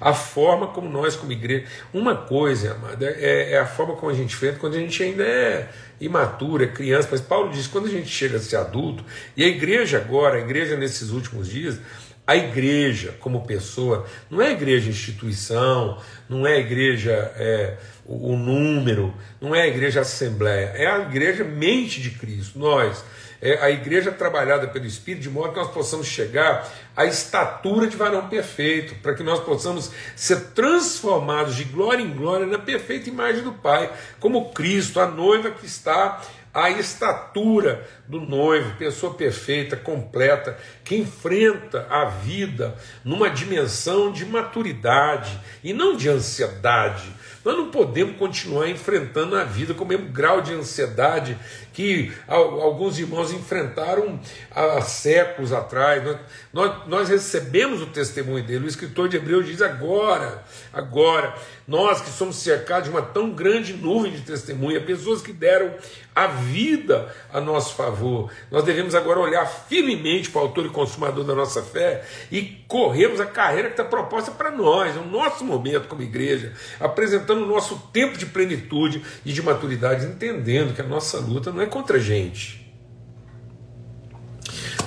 a 0.00 0.12
forma 0.12 0.68
como 0.68 0.88
nós, 0.88 1.16
como 1.16 1.32
igreja. 1.32 1.66
Uma 1.92 2.14
coisa, 2.14 2.74
amada, 2.74 3.06
é, 3.06 3.52
é 3.52 3.58
a 3.58 3.66
forma 3.66 3.96
como 3.96 4.12
a 4.12 4.14
gente 4.14 4.34
enfrenta 4.34 4.58
quando 4.58 4.74
a 4.74 4.78
gente 4.78 5.02
ainda 5.02 5.24
é 5.24 5.68
imaturo, 6.00 6.62
é 6.62 6.68
criança. 6.68 7.08
Mas 7.10 7.20
Paulo 7.20 7.50
diz: 7.50 7.66
quando 7.66 7.86
a 7.86 7.90
gente 7.90 8.08
chega 8.08 8.36
a 8.36 8.40
ser 8.40 8.56
adulto, 8.56 9.04
e 9.36 9.42
a 9.42 9.48
igreja 9.48 9.98
agora, 9.98 10.36
a 10.36 10.40
igreja 10.40 10.76
nesses 10.76 11.10
últimos 11.10 11.48
dias, 11.48 11.80
a 12.26 12.36
igreja 12.36 13.14
como 13.20 13.46
pessoa, 13.46 14.06
não 14.30 14.42
é 14.42 14.52
igreja 14.52 14.90
instituição, 14.90 15.98
não 16.28 16.46
é 16.46 16.58
igreja 16.58 17.12
é, 17.36 17.76
o, 18.04 18.32
o 18.32 18.36
número, 18.36 19.14
não 19.40 19.54
é 19.54 19.62
a 19.62 19.66
igreja 19.68 20.00
assembleia, 20.00 20.72
é 20.74 20.86
a 20.86 20.98
igreja 20.98 21.42
mente 21.42 22.00
de 22.00 22.10
Cristo, 22.10 22.58
nós 22.58 23.04
é, 23.46 23.62
a 23.62 23.70
igreja 23.70 24.10
trabalhada 24.10 24.66
pelo 24.66 24.86
Espírito, 24.86 25.22
de 25.22 25.30
modo 25.30 25.52
que 25.52 25.60
nós 25.60 25.70
possamos 25.70 26.08
chegar 26.08 26.68
à 26.96 27.04
estatura 27.04 27.86
de 27.86 27.96
varão 27.96 28.28
perfeito, 28.28 28.96
para 28.96 29.14
que 29.14 29.22
nós 29.22 29.38
possamos 29.38 29.92
ser 30.16 30.48
transformados 30.52 31.54
de 31.54 31.62
glória 31.62 32.02
em 32.02 32.12
glória 32.12 32.44
na 32.44 32.58
perfeita 32.58 33.08
imagem 33.08 33.44
do 33.44 33.52
Pai, 33.52 33.92
como 34.18 34.50
Cristo, 34.52 34.98
a 34.98 35.06
noiva 35.06 35.52
que 35.52 35.64
está 35.64 36.20
à 36.52 36.70
estatura 36.70 37.86
do 38.08 38.18
noivo, 38.18 38.76
pessoa 38.78 39.14
perfeita, 39.14 39.76
completa, 39.76 40.58
que 40.82 40.96
enfrenta 40.96 41.86
a 41.88 42.06
vida 42.06 42.74
numa 43.04 43.30
dimensão 43.30 44.10
de 44.10 44.24
maturidade 44.24 45.38
e 45.62 45.72
não 45.72 45.96
de 45.96 46.08
ansiedade. 46.08 47.14
Nós 47.44 47.56
não 47.56 47.70
podemos 47.70 48.16
continuar 48.16 48.68
enfrentando 48.68 49.36
a 49.36 49.44
vida 49.44 49.72
com 49.72 49.84
o 49.84 49.86
mesmo 49.86 50.08
grau 50.08 50.40
de 50.40 50.52
ansiedade 50.52 51.38
que 51.76 52.10
alguns 52.26 52.98
irmãos 52.98 53.30
enfrentaram 53.32 54.18
há 54.50 54.80
séculos 54.80 55.52
atrás. 55.52 56.02
Nós, 56.50 56.88
nós, 56.88 57.10
recebemos 57.10 57.82
o 57.82 57.86
testemunho 57.88 58.42
dele. 58.42 58.64
O 58.64 58.68
escritor 58.68 59.10
de 59.10 59.18
Hebreus 59.18 59.44
diz 59.44 59.60
agora, 59.60 60.42
agora, 60.72 61.34
nós 61.68 62.00
que 62.00 62.08
somos 62.08 62.36
cercados 62.36 62.88
de 62.88 62.96
uma 62.96 63.02
tão 63.02 63.30
grande 63.30 63.74
nuvem 63.74 64.10
de 64.10 64.22
testemunha, 64.22 64.80
pessoas 64.80 65.20
que 65.20 65.34
deram 65.34 65.74
a 66.16 66.28
vida 66.28 67.14
a 67.30 67.42
nosso 67.42 67.74
favor, 67.74 68.32
nós 68.50 68.64
devemos 68.64 68.94
agora 68.94 69.20
olhar 69.20 69.44
firmemente 69.44 70.30
para 70.30 70.40
o 70.40 70.44
autor 70.44 70.64
e 70.64 70.70
consumador 70.70 71.24
da 71.24 71.34
nossa 71.34 71.62
fé 71.62 72.06
e 72.32 72.64
corrermos 72.66 73.20
a 73.20 73.26
carreira 73.26 73.68
que 73.68 73.74
está 73.74 73.84
proposta 73.84 74.30
para 74.30 74.50
nós, 74.50 74.96
o 74.96 75.04
nosso 75.04 75.44
momento 75.44 75.88
como 75.88 76.00
igreja, 76.00 76.54
apresentando 76.80 77.42
o 77.42 77.46
nosso 77.46 77.76
tempo 77.92 78.16
de 78.16 78.24
plenitude 78.24 79.04
e 79.26 79.32
de 79.32 79.42
maturidade, 79.42 80.06
entendendo 80.06 80.74
que 80.74 80.80
a 80.80 80.86
nossa 80.86 81.18
luta 81.18 81.52
não 81.52 81.60
é 81.60 81.65
contra 81.66 81.96
a 81.96 82.00
gente. 82.00 82.66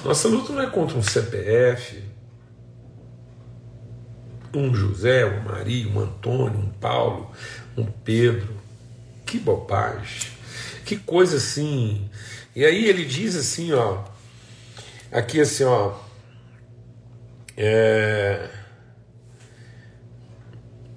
Nossa 0.03 0.27
luta 0.27 0.53
não 0.53 0.61
é 0.61 0.67
contra 0.67 0.97
um 0.97 1.03
CPF, 1.03 2.01
um 4.53 4.73
José, 4.73 5.25
um 5.25 5.41
Maria, 5.41 5.87
um 5.87 5.99
Antônio, 5.99 6.59
um 6.59 6.69
Paulo, 6.69 7.31
um 7.77 7.85
Pedro. 7.85 8.57
Que 9.25 9.37
bobagem. 9.37 10.31
Que 10.85 10.97
coisa 10.97 11.37
assim. 11.37 12.09
E 12.55 12.65
aí 12.65 12.85
ele 12.85 13.05
diz 13.05 13.35
assim, 13.35 13.73
ó. 13.73 14.03
Aqui 15.11 15.39
assim, 15.39 15.63
ó. 15.63 15.93
É, 17.55 18.49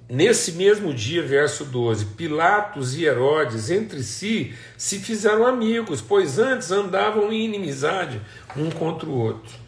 Nesse 0.09 0.51
mesmo 0.53 0.93
dia, 0.93 1.25
verso 1.25 1.63
12, 1.63 2.05
Pilatos 2.07 2.95
e 2.95 3.05
Herodes 3.05 3.71
entre 3.71 4.03
si 4.03 4.53
se 4.77 4.99
fizeram 4.99 5.47
amigos, 5.47 6.01
pois 6.01 6.37
antes 6.37 6.71
andavam 6.71 7.31
em 7.31 7.45
inimizade 7.45 8.21
um 8.55 8.69
contra 8.69 9.09
o 9.09 9.17
outro. 9.17 9.63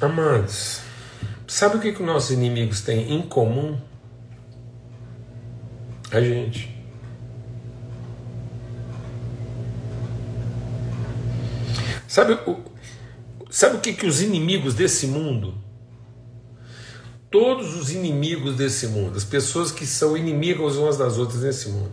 Amados, 0.00 0.80
sabe 1.46 1.76
o 1.76 1.80
que, 1.80 1.92
que 1.92 2.02
nossos 2.02 2.32
inimigos 2.32 2.80
têm 2.80 3.12
em 3.12 3.22
comum? 3.22 3.80
A 6.10 6.20
gente. 6.20 6.76
Sabe 12.08 12.32
o, 12.46 12.71
sabe 13.52 13.76
o 13.76 13.80
que, 13.80 13.92
que 13.92 14.06
os 14.06 14.20
inimigos 14.20 14.74
desse 14.74 15.06
mundo 15.06 15.54
todos 17.32 17.74
os 17.74 17.90
inimigos 17.90 18.56
desse 18.56 18.86
mundo, 18.88 19.16
as 19.16 19.24
pessoas 19.24 19.72
que 19.72 19.86
são 19.86 20.14
inimigas 20.14 20.76
umas 20.76 20.98
das 20.98 21.16
outras 21.16 21.42
nesse 21.42 21.70
mundo. 21.70 21.92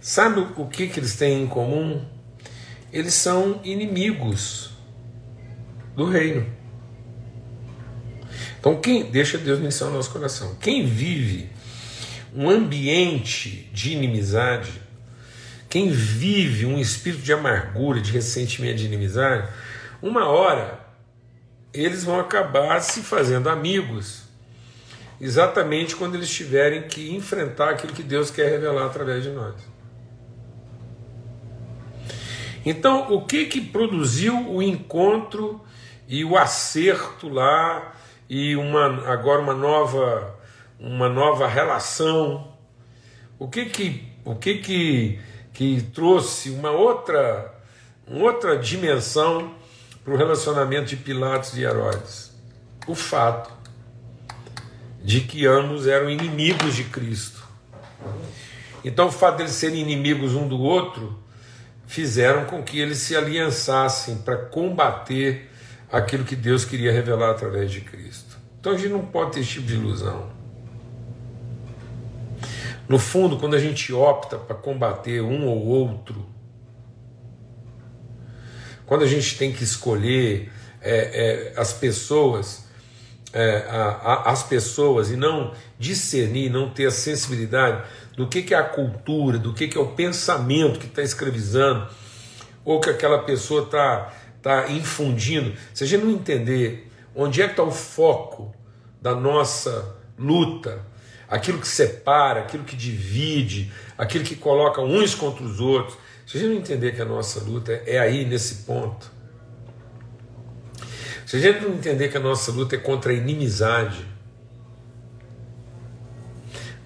Sabe 0.00 0.40
o 0.56 0.66
que, 0.66 0.88
que 0.88 0.98
eles 0.98 1.14
têm 1.14 1.42
em 1.42 1.46
comum? 1.46 2.02
Eles 2.90 3.12
são 3.12 3.60
inimigos 3.62 4.70
do 5.94 6.06
reino. 6.06 6.46
Então, 8.58 8.80
quem 8.80 9.10
deixa 9.10 9.36
Deus 9.36 9.60
iniciar 9.60 9.88
o 9.88 9.92
nosso 9.92 10.10
coração? 10.10 10.56
Quem 10.58 10.86
vive 10.86 11.50
um 12.34 12.48
ambiente 12.48 13.68
de 13.74 13.92
inimizade, 13.92 14.72
quem 15.68 15.90
vive 15.90 16.64
um 16.64 16.78
espírito 16.78 17.22
de 17.22 17.32
amargura, 17.32 18.00
de 18.00 18.10
ressentimento, 18.10 18.78
de 18.78 18.86
inimizade, 18.86 19.48
uma 20.02 20.28
hora 20.28 20.88
eles 21.72 22.04
vão 22.04 22.18
acabar 22.18 22.80
se 22.80 23.02
fazendo 23.02 23.48
amigos, 23.48 24.24
exatamente 25.20 25.94
quando 25.94 26.14
eles 26.14 26.30
tiverem 26.30 26.88
que 26.88 27.14
enfrentar 27.14 27.70
aquilo 27.70 27.92
que 27.92 28.02
Deus 28.02 28.30
quer 28.30 28.50
revelar 28.50 28.86
através 28.86 29.22
de 29.22 29.30
nós. 29.30 29.54
Então, 32.64 33.12
o 33.12 33.24
que 33.24 33.46
que 33.46 33.60
produziu 33.60 34.50
o 34.50 34.62
encontro 34.62 35.60
e 36.06 36.24
o 36.24 36.36
acerto 36.36 37.28
lá 37.28 37.94
e 38.28 38.56
uma 38.56 39.10
agora 39.10 39.40
uma 39.40 39.54
nova 39.54 40.36
uma 40.78 41.08
nova 41.08 41.46
relação? 41.46 42.52
O 43.38 43.48
que 43.48 43.66
que 43.66 44.08
o 44.24 44.34
que 44.34 44.58
que 44.58 45.20
que 45.52 45.82
trouxe 45.94 46.50
uma 46.50 46.70
outra 46.70 47.54
uma 48.06 48.24
outra 48.24 48.58
dimensão 48.58 49.54
para 50.08 50.14
o 50.14 50.16
relacionamento 50.16 50.86
de 50.86 50.96
Pilatos 50.96 51.54
e 51.58 51.64
Herodes? 51.64 52.32
O 52.86 52.94
fato 52.94 53.52
de 55.04 55.20
que 55.20 55.46
ambos 55.46 55.86
eram 55.86 56.08
inimigos 56.08 56.74
de 56.74 56.84
Cristo. 56.84 57.46
Então 58.82 59.08
o 59.08 59.12
fato 59.12 59.36
deles 59.36 59.52
serem 59.52 59.80
inimigos 59.80 60.34
um 60.34 60.48
do 60.48 60.58
outro 60.58 61.18
fizeram 61.86 62.46
com 62.46 62.62
que 62.62 62.80
eles 62.80 62.98
se 62.98 63.14
aliançassem 63.14 64.16
para 64.16 64.36
combater 64.36 65.50
aquilo 65.92 66.24
que 66.24 66.34
Deus 66.34 66.64
queria 66.64 66.90
revelar 66.90 67.30
através 67.30 67.70
de 67.70 67.82
Cristo. 67.82 68.38
Então 68.58 68.72
a 68.72 68.78
gente 68.78 68.92
não 68.92 69.04
pode 69.04 69.32
ter 69.32 69.40
esse 69.40 69.50
tipo 69.50 69.66
de 69.66 69.74
ilusão. 69.74 70.30
No 72.88 72.98
fundo, 72.98 73.36
quando 73.36 73.54
a 73.54 73.60
gente 73.60 73.92
opta 73.92 74.38
para 74.38 74.56
combater 74.56 75.20
um 75.20 75.46
ou 75.46 75.66
outro, 75.66 76.26
quando 78.88 79.04
a 79.04 79.06
gente 79.06 79.36
tem 79.36 79.52
que 79.52 79.62
escolher 79.62 80.50
é, 80.80 81.52
é, 81.54 81.60
as 81.60 81.74
pessoas, 81.74 82.64
é, 83.34 83.66
a, 83.68 83.82
a, 83.82 84.30
as 84.30 84.42
pessoas 84.42 85.10
e 85.10 85.16
não 85.16 85.52
discernir, 85.78 86.48
não 86.48 86.70
ter 86.70 86.86
a 86.86 86.90
sensibilidade 86.90 87.86
do 88.16 88.26
que, 88.26 88.40
que 88.40 88.54
é 88.54 88.56
a 88.56 88.62
cultura, 88.62 89.38
do 89.38 89.52
que, 89.52 89.68
que 89.68 89.76
é 89.76 89.80
o 89.80 89.88
pensamento 89.88 90.80
que 90.80 90.86
está 90.86 91.02
escravizando, 91.02 91.86
ou 92.64 92.80
que 92.80 92.88
aquela 92.88 93.18
pessoa 93.18 93.64
está 93.64 94.10
tá 94.40 94.70
infundindo. 94.70 95.52
Se 95.74 95.84
a 95.84 95.86
gente 95.86 96.04
não 96.04 96.12
entender 96.12 96.90
onde 97.14 97.42
é 97.42 97.44
que 97.44 97.52
está 97.52 97.62
o 97.62 97.70
foco 97.70 98.54
da 99.02 99.14
nossa 99.14 99.96
luta, 100.18 100.82
aquilo 101.28 101.58
que 101.58 101.68
separa, 101.68 102.40
aquilo 102.40 102.64
que 102.64 102.74
divide, 102.74 103.70
aquilo 103.98 104.24
que 104.24 104.34
coloca 104.34 104.80
uns 104.80 105.14
contra 105.14 105.44
os 105.44 105.60
outros, 105.60 105.98
se 106.28 106.36
a 106.36 106.40
gente 106.40 106.50
não 106.50 106.58
entender 106.58 106.94
que 106.94 107.00
a 107.00 107.06
nossa 107.06 107.40
luta 107.40 107.72
é 107.86 107.98
aí, 107.98 108.26
nesse 108.26 108.56
ponto, 108.66 109.10
se 111.24 111.36
a 111.36 111.40
gente 111.40 111.62
não 111.62 111.72
entender 111.72 112.08
que 112.08 112.18
a 112.18 112.20
nossa 112.20 112.52
luta 112.52 112.76
é 112.76 112.78
contra 112.78 113.12
a 113.12 113.14
inimizade, 113.14 114.04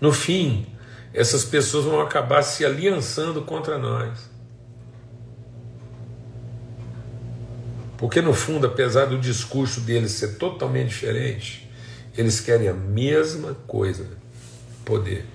no 0.00 0.12
fim, 0.12 0.64
essas 1.12 1.44
pessoas 1.44 1.86
vão 1.86 2.00
acabar 2.00 2.40
se 2.42 2.64
aliançando 2.64 3.42
contra 3.42 3.76
nós. 3.78 4.30
Porque 7.98 8.22
no 8.22 8.34
fundo, 8.34 8.68
apesar 8.68 9.06
do 9.06 9.18
discurso 9.18 9.80
deles 9.80 10.12
ser 10.12 10.36
totalmente 10.38 10.90
diferente, 10.90 11.68
eles 12.16 12.38
querem 12.38 12.68
a 12.68 12.74
mesma 12.74 13.54
coisa: 13.66 14.06
poder. 14.84 15.26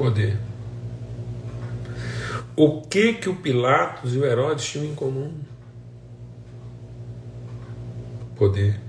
Poder. 0.00 0.38
O 2.56 2.80
que 2.80 3.12
que 3.12 3.28
o 3.28 3.36
Pilatos 3.36 4.14
e 4.14 4.18
o 4.18 4.24
Herodes 4.24 4.64
tinham 4.64 4.86
em 4.86 4.94
comum? 4.94 5.38
Poder. 8.34 8.80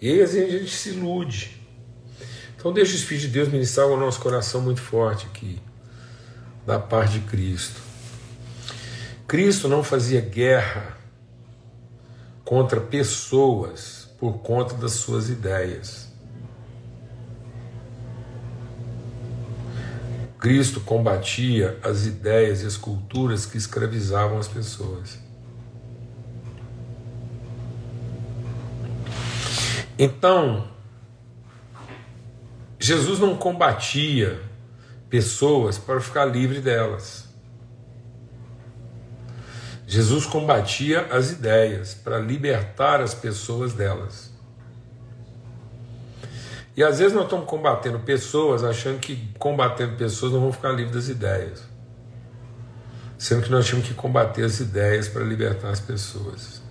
E 0.00 0.10
aí 0.10 0.20
às 0.20 0.32
vezes 0.32 0.52
a 0.52 0.58
gente 0.58 0.74
se 0.74 0.88
ilude. 0.88 1.62
Então 2.56 2.72
deixa 2.72 2.94
o 2.94 2.96
Espírito 2.96 3.28
de 3.28 3.34
Deus 3.34 3.48
ministrar 3.48 3.86
o 3.86 3.96
nosso 3.96 4.18
coração 4.18 4.60
muito 4.60 4.80
forte 4.80 5.26
aqui, 5.26 5.60
da 6.66 6.80
parte 6.80 7.20
de 7.20 7.26
Cristo. 7.28 7.80
Cristo 9.28 9.68
não 9.68 9.84
fazia 9.84 10.20
guerra 10.20 10.98
contra 12.44 12.80
pessoas 12.80 14.10
por 14.18 14.38
conta 14.38 14.74
das 14.74 14.94
suas 14.94 15.30
ideias. 15.30 16.07
Cristo 20.38 20.80
combatia 20.80 21.78
as 21.82 22.06
ideias 22.06 22.62
e 22.62 22.66
as 22.66 22.76
culturas 22.76 23.44
que 23.44 23.56
escravizavam 23.56 24.38
as 24.38 24.46
pessoas. 24.46 25.18
Então, 29.98 30.68
Jesus 32.78 33.18
não 33.18 33.36
combatia 33.36 34.40
pessoas 35.10 35.76
para 35.76 36.00
ficar 36.00 36.26
livre 36.26 36.60
delas. 36.60 37.26
Jesus 39.88 40.24
combatia 40.24 41.00
as 41.06 41.32
ideias 41.32 41.94
para 41.94 42.18
libertar 42.18 43.00
as 43.00 43.12
pessoas 43.12 43.72
delas. 43.72 44.27
E 46.78 46.84
às 46.84 47.00
vezes 47.00 47.12
nós 47.12 47.24
estamos 47.24 47.44
combatendo 47.44 47.98
pessoas 47.98 48.62
achando 48.62 49.00
que 49.00 49.16
combatendo 49.36 49.96
pessoas 49.96 50.32
não 50.32 50.38
vão 50.38 50.52
ficar 50.52 50.70
livres 50.70 50.94
das 50.94 51.08
ideias. 51.08 51.60
Sendo 53.18 53.42
que 53.42 53.50
nós 53.50 53.68
temos 53.68 53.84
que 53.84 53.94
combater 53.94 54.44
as 54.44 54.60
ideias 54.60 55.08
para 55.08 55.24
libertar 55.24 55.70
as 55.70 55.80
pessoas. 55.80 56.62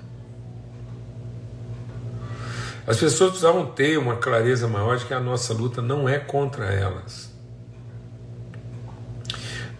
As 2.87 2.97
pessoas 2.97 3.31
precisavam 3.31 3.65
ter 3.65 3.97
uma 3.97 4.15
clareza 4.15 4.65
maior 4.65 4.97
de 4.97 5.03
que 5.03 5.13
a 5.13 5.19
nossa 5.19 5.53
luta 5.53 5.81
não 5.81 6.07
é 6.07 6.17
contra 6.17 6.67
elas. 6.67 7.29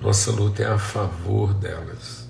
Nossa 0.02 0.30
luta 0.30 0.62
é 0.62 0.68
a 0.68 0.78
favor 0.78 1.54
delas. 1.54 2.28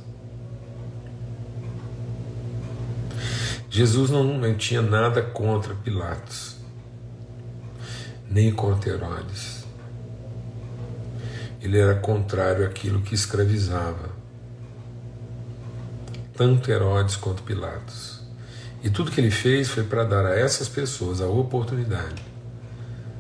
Jesus 3.71 4.11
não, 4.11 4.23
não 4.23 4.53
tinha 4.53 4.83
nada 4.83 5.23
contra 5.23 5.73
Pilatos 5.73 6.56
nem 8.29 8.51
contra 8.51 8.91
Herodes. 8.91 9.65
Ele 11.61 11.79
era 11.79 11.95
contrário 11.95 12.65
àquilo 12.65 13.01
que 13.01 13.15
escravizava 13.15 14.15
tanto 16.35 16.71
Herodes 16.71 17.15
quanto 17.15 17.41
Pilatos. 17.41 18.21
E 18.83 18.89
tudo 18.91 19.11
que 19.11 19.19
ele 19.19 19.31
fez 19.31 19.69
foi 19.69 19.83
para 19.83 20.03
dar 20.03 20.25
a 20.25 20.39
essas 20.39 20.69
pessoas 20.69 21.19
a 21.19 21.27
oportunidade 21.27 22.23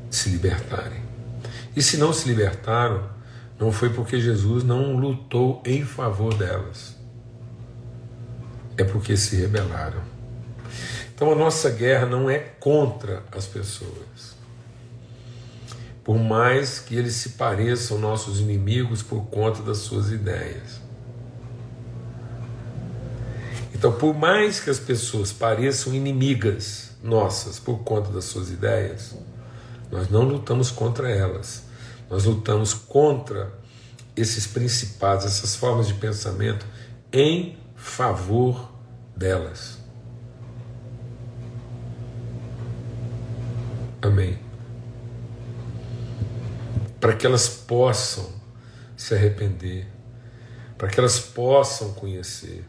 de 0.07 0.15
se 0.15 0.29
libertarem. 0.29 1.01
E 1.75 1.81
se 1.81 1.97
não 1.97 2.13
se 2.13 2.27
libertaram, 2.27 3.09
não 3.59 3.71
foi 3.71 3.89
porque 3.89 4.21
Jesus 4.21 4.63
não 4.63 4.95
lutou 4.95 5.63
em 5.65 5.83
favor 5.83 6.33
delas, 6.35 6.95
é 8.77 8.83
porque 8.83 9.17
se 9.17 9.35
rebelaram. 9.35 10.01
Então 11.13 11.31
a 11.31 11.35
nossa 11.35 11.71
guerra 11.71 12.05
não 12.05 12.29
é 12.29 12.37
contra 12.37 13.23
as 13.31 13.47
pessoas 13.47 14.36
por 16.07 16.17
mais 16.17 16.79
que 16.79 16.95
eles 16.95 17.15
se 17.15 17.31
pareçam 17.31 17.97
nossos 17.97 18.39
inimigos 18.39 19.03
por 19.03 19.25
conta 19.25 19.61
das 19.61 19.79
suas 19.79 20.09
ideias. 20.09 20.79
Então, 23.75 23.91
por 23.91 24.15
mais 24.15 24.61
que 24.61 24.69
as 24.69 24.79
pessoas 24.79 25.33
pareçam 25.33 25.93
inimigas 25.93 26.91
nossas 27.03 27.59
por 27.59 27.79
conta 27.79 28.09
das 28.09 28.23
suas 28.23 28.49
ideias, 28.49 29.15
nós 29.91 30.09
não 30.09 30.23
lutamos 30.23 30.71
contra 30.71 31.09
elas. 31.09 31.63
Nós 32.09 32.23
lutamos 32.23 32.73
contra 32.73 33.51
esses 34.15 34.47
principados, 34.47 35.25
essas 35.25 35.57
formas 35.57 35.87
de 35.87 35.93
pensamento 35.95 36.65
em 37.11 37.57
favor 37.75 38.71
delas. 39.13 39.77
Amém 44.01 44.47
para 47.07 47.15
que 47.15 47.25
elas 47.25 47.47
possam 47.47 48.29
se 48.97 49.15
arrepender, 49.15 49.87
para 50.77 50.89
que 50.89 50.99
elas 50.99 51.17
possam 51.17 51.93
conhecer, 51.93 52.65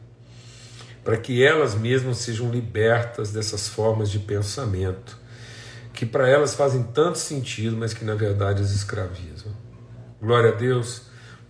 para 1.03 1.17
que 1.17 1.45
elas 1.45 1.75
mesmas 1.75 2.19
sejam 2.19 2.49
libertas 2.49 3.33
dessas 3.33 3.67
formas 3.67 4.09
de 4.09 4.21
pensamento 4.21 5.19
que 5.93 6.07
para 6.07 6.29
elas 6.29 6.55
fazem 6.55 6.85
tanto 6.85 7.19
sentido, 7.19 7.77
mas 7.77 7.93
que 7.93 8.05
na 8.05 8.15
verdade 8.15 8.63
as 8.63 8.71
escravizam. 8.71 9.53
Glória 10.23 10.53
a 10.53 10.55
Deus, 10.55 11.03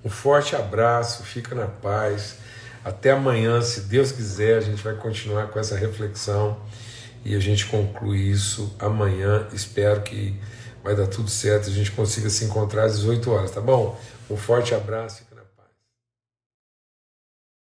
um 0.03 0.09
forte 0.09 0.57
abraço, 0.57 1.25
fica 1.25 1.55
na 1.55 1.67
paz. 1.67 2.37
Até 2.83 3.11
amanhã, 3.11 3.61
se 3.61 3.83
Deus 3.83 4.13
quiser, 4.13 4.57
a 4.57 4.63
gente 4.63 4.83
vai 4.83 4.95
continuar 4.95 5.49
com 5.49 5.61
essa 5.61 5.77
reflexão 5.77 6.59
e 7.23 7.35
a 7.35 7.39
gente 7.39 7.67
conclui 7.67 8.31
isso 8.31 8.75
amanhã. 8.79 9.47
Espero 9.53 10.01
que 10.01 10.41
vai 10.89 10.97
dar 10.97 11.07
tudo 11.07 11.29
certo, 11.29 11.69
a 11.69 11.73
gente 11.73 11.93
consiga 11.93 12.31
se 12.31 12.47
encontrar 12.47 12.85
às 12.85 12.97
18 12.97 13.31
horas, 13.31 13.51
tá 13.51 13.61
bom? 13.61 13.99
Um 14.31 14.39
forte 14.39 14.75
abraço. 14.75 15.28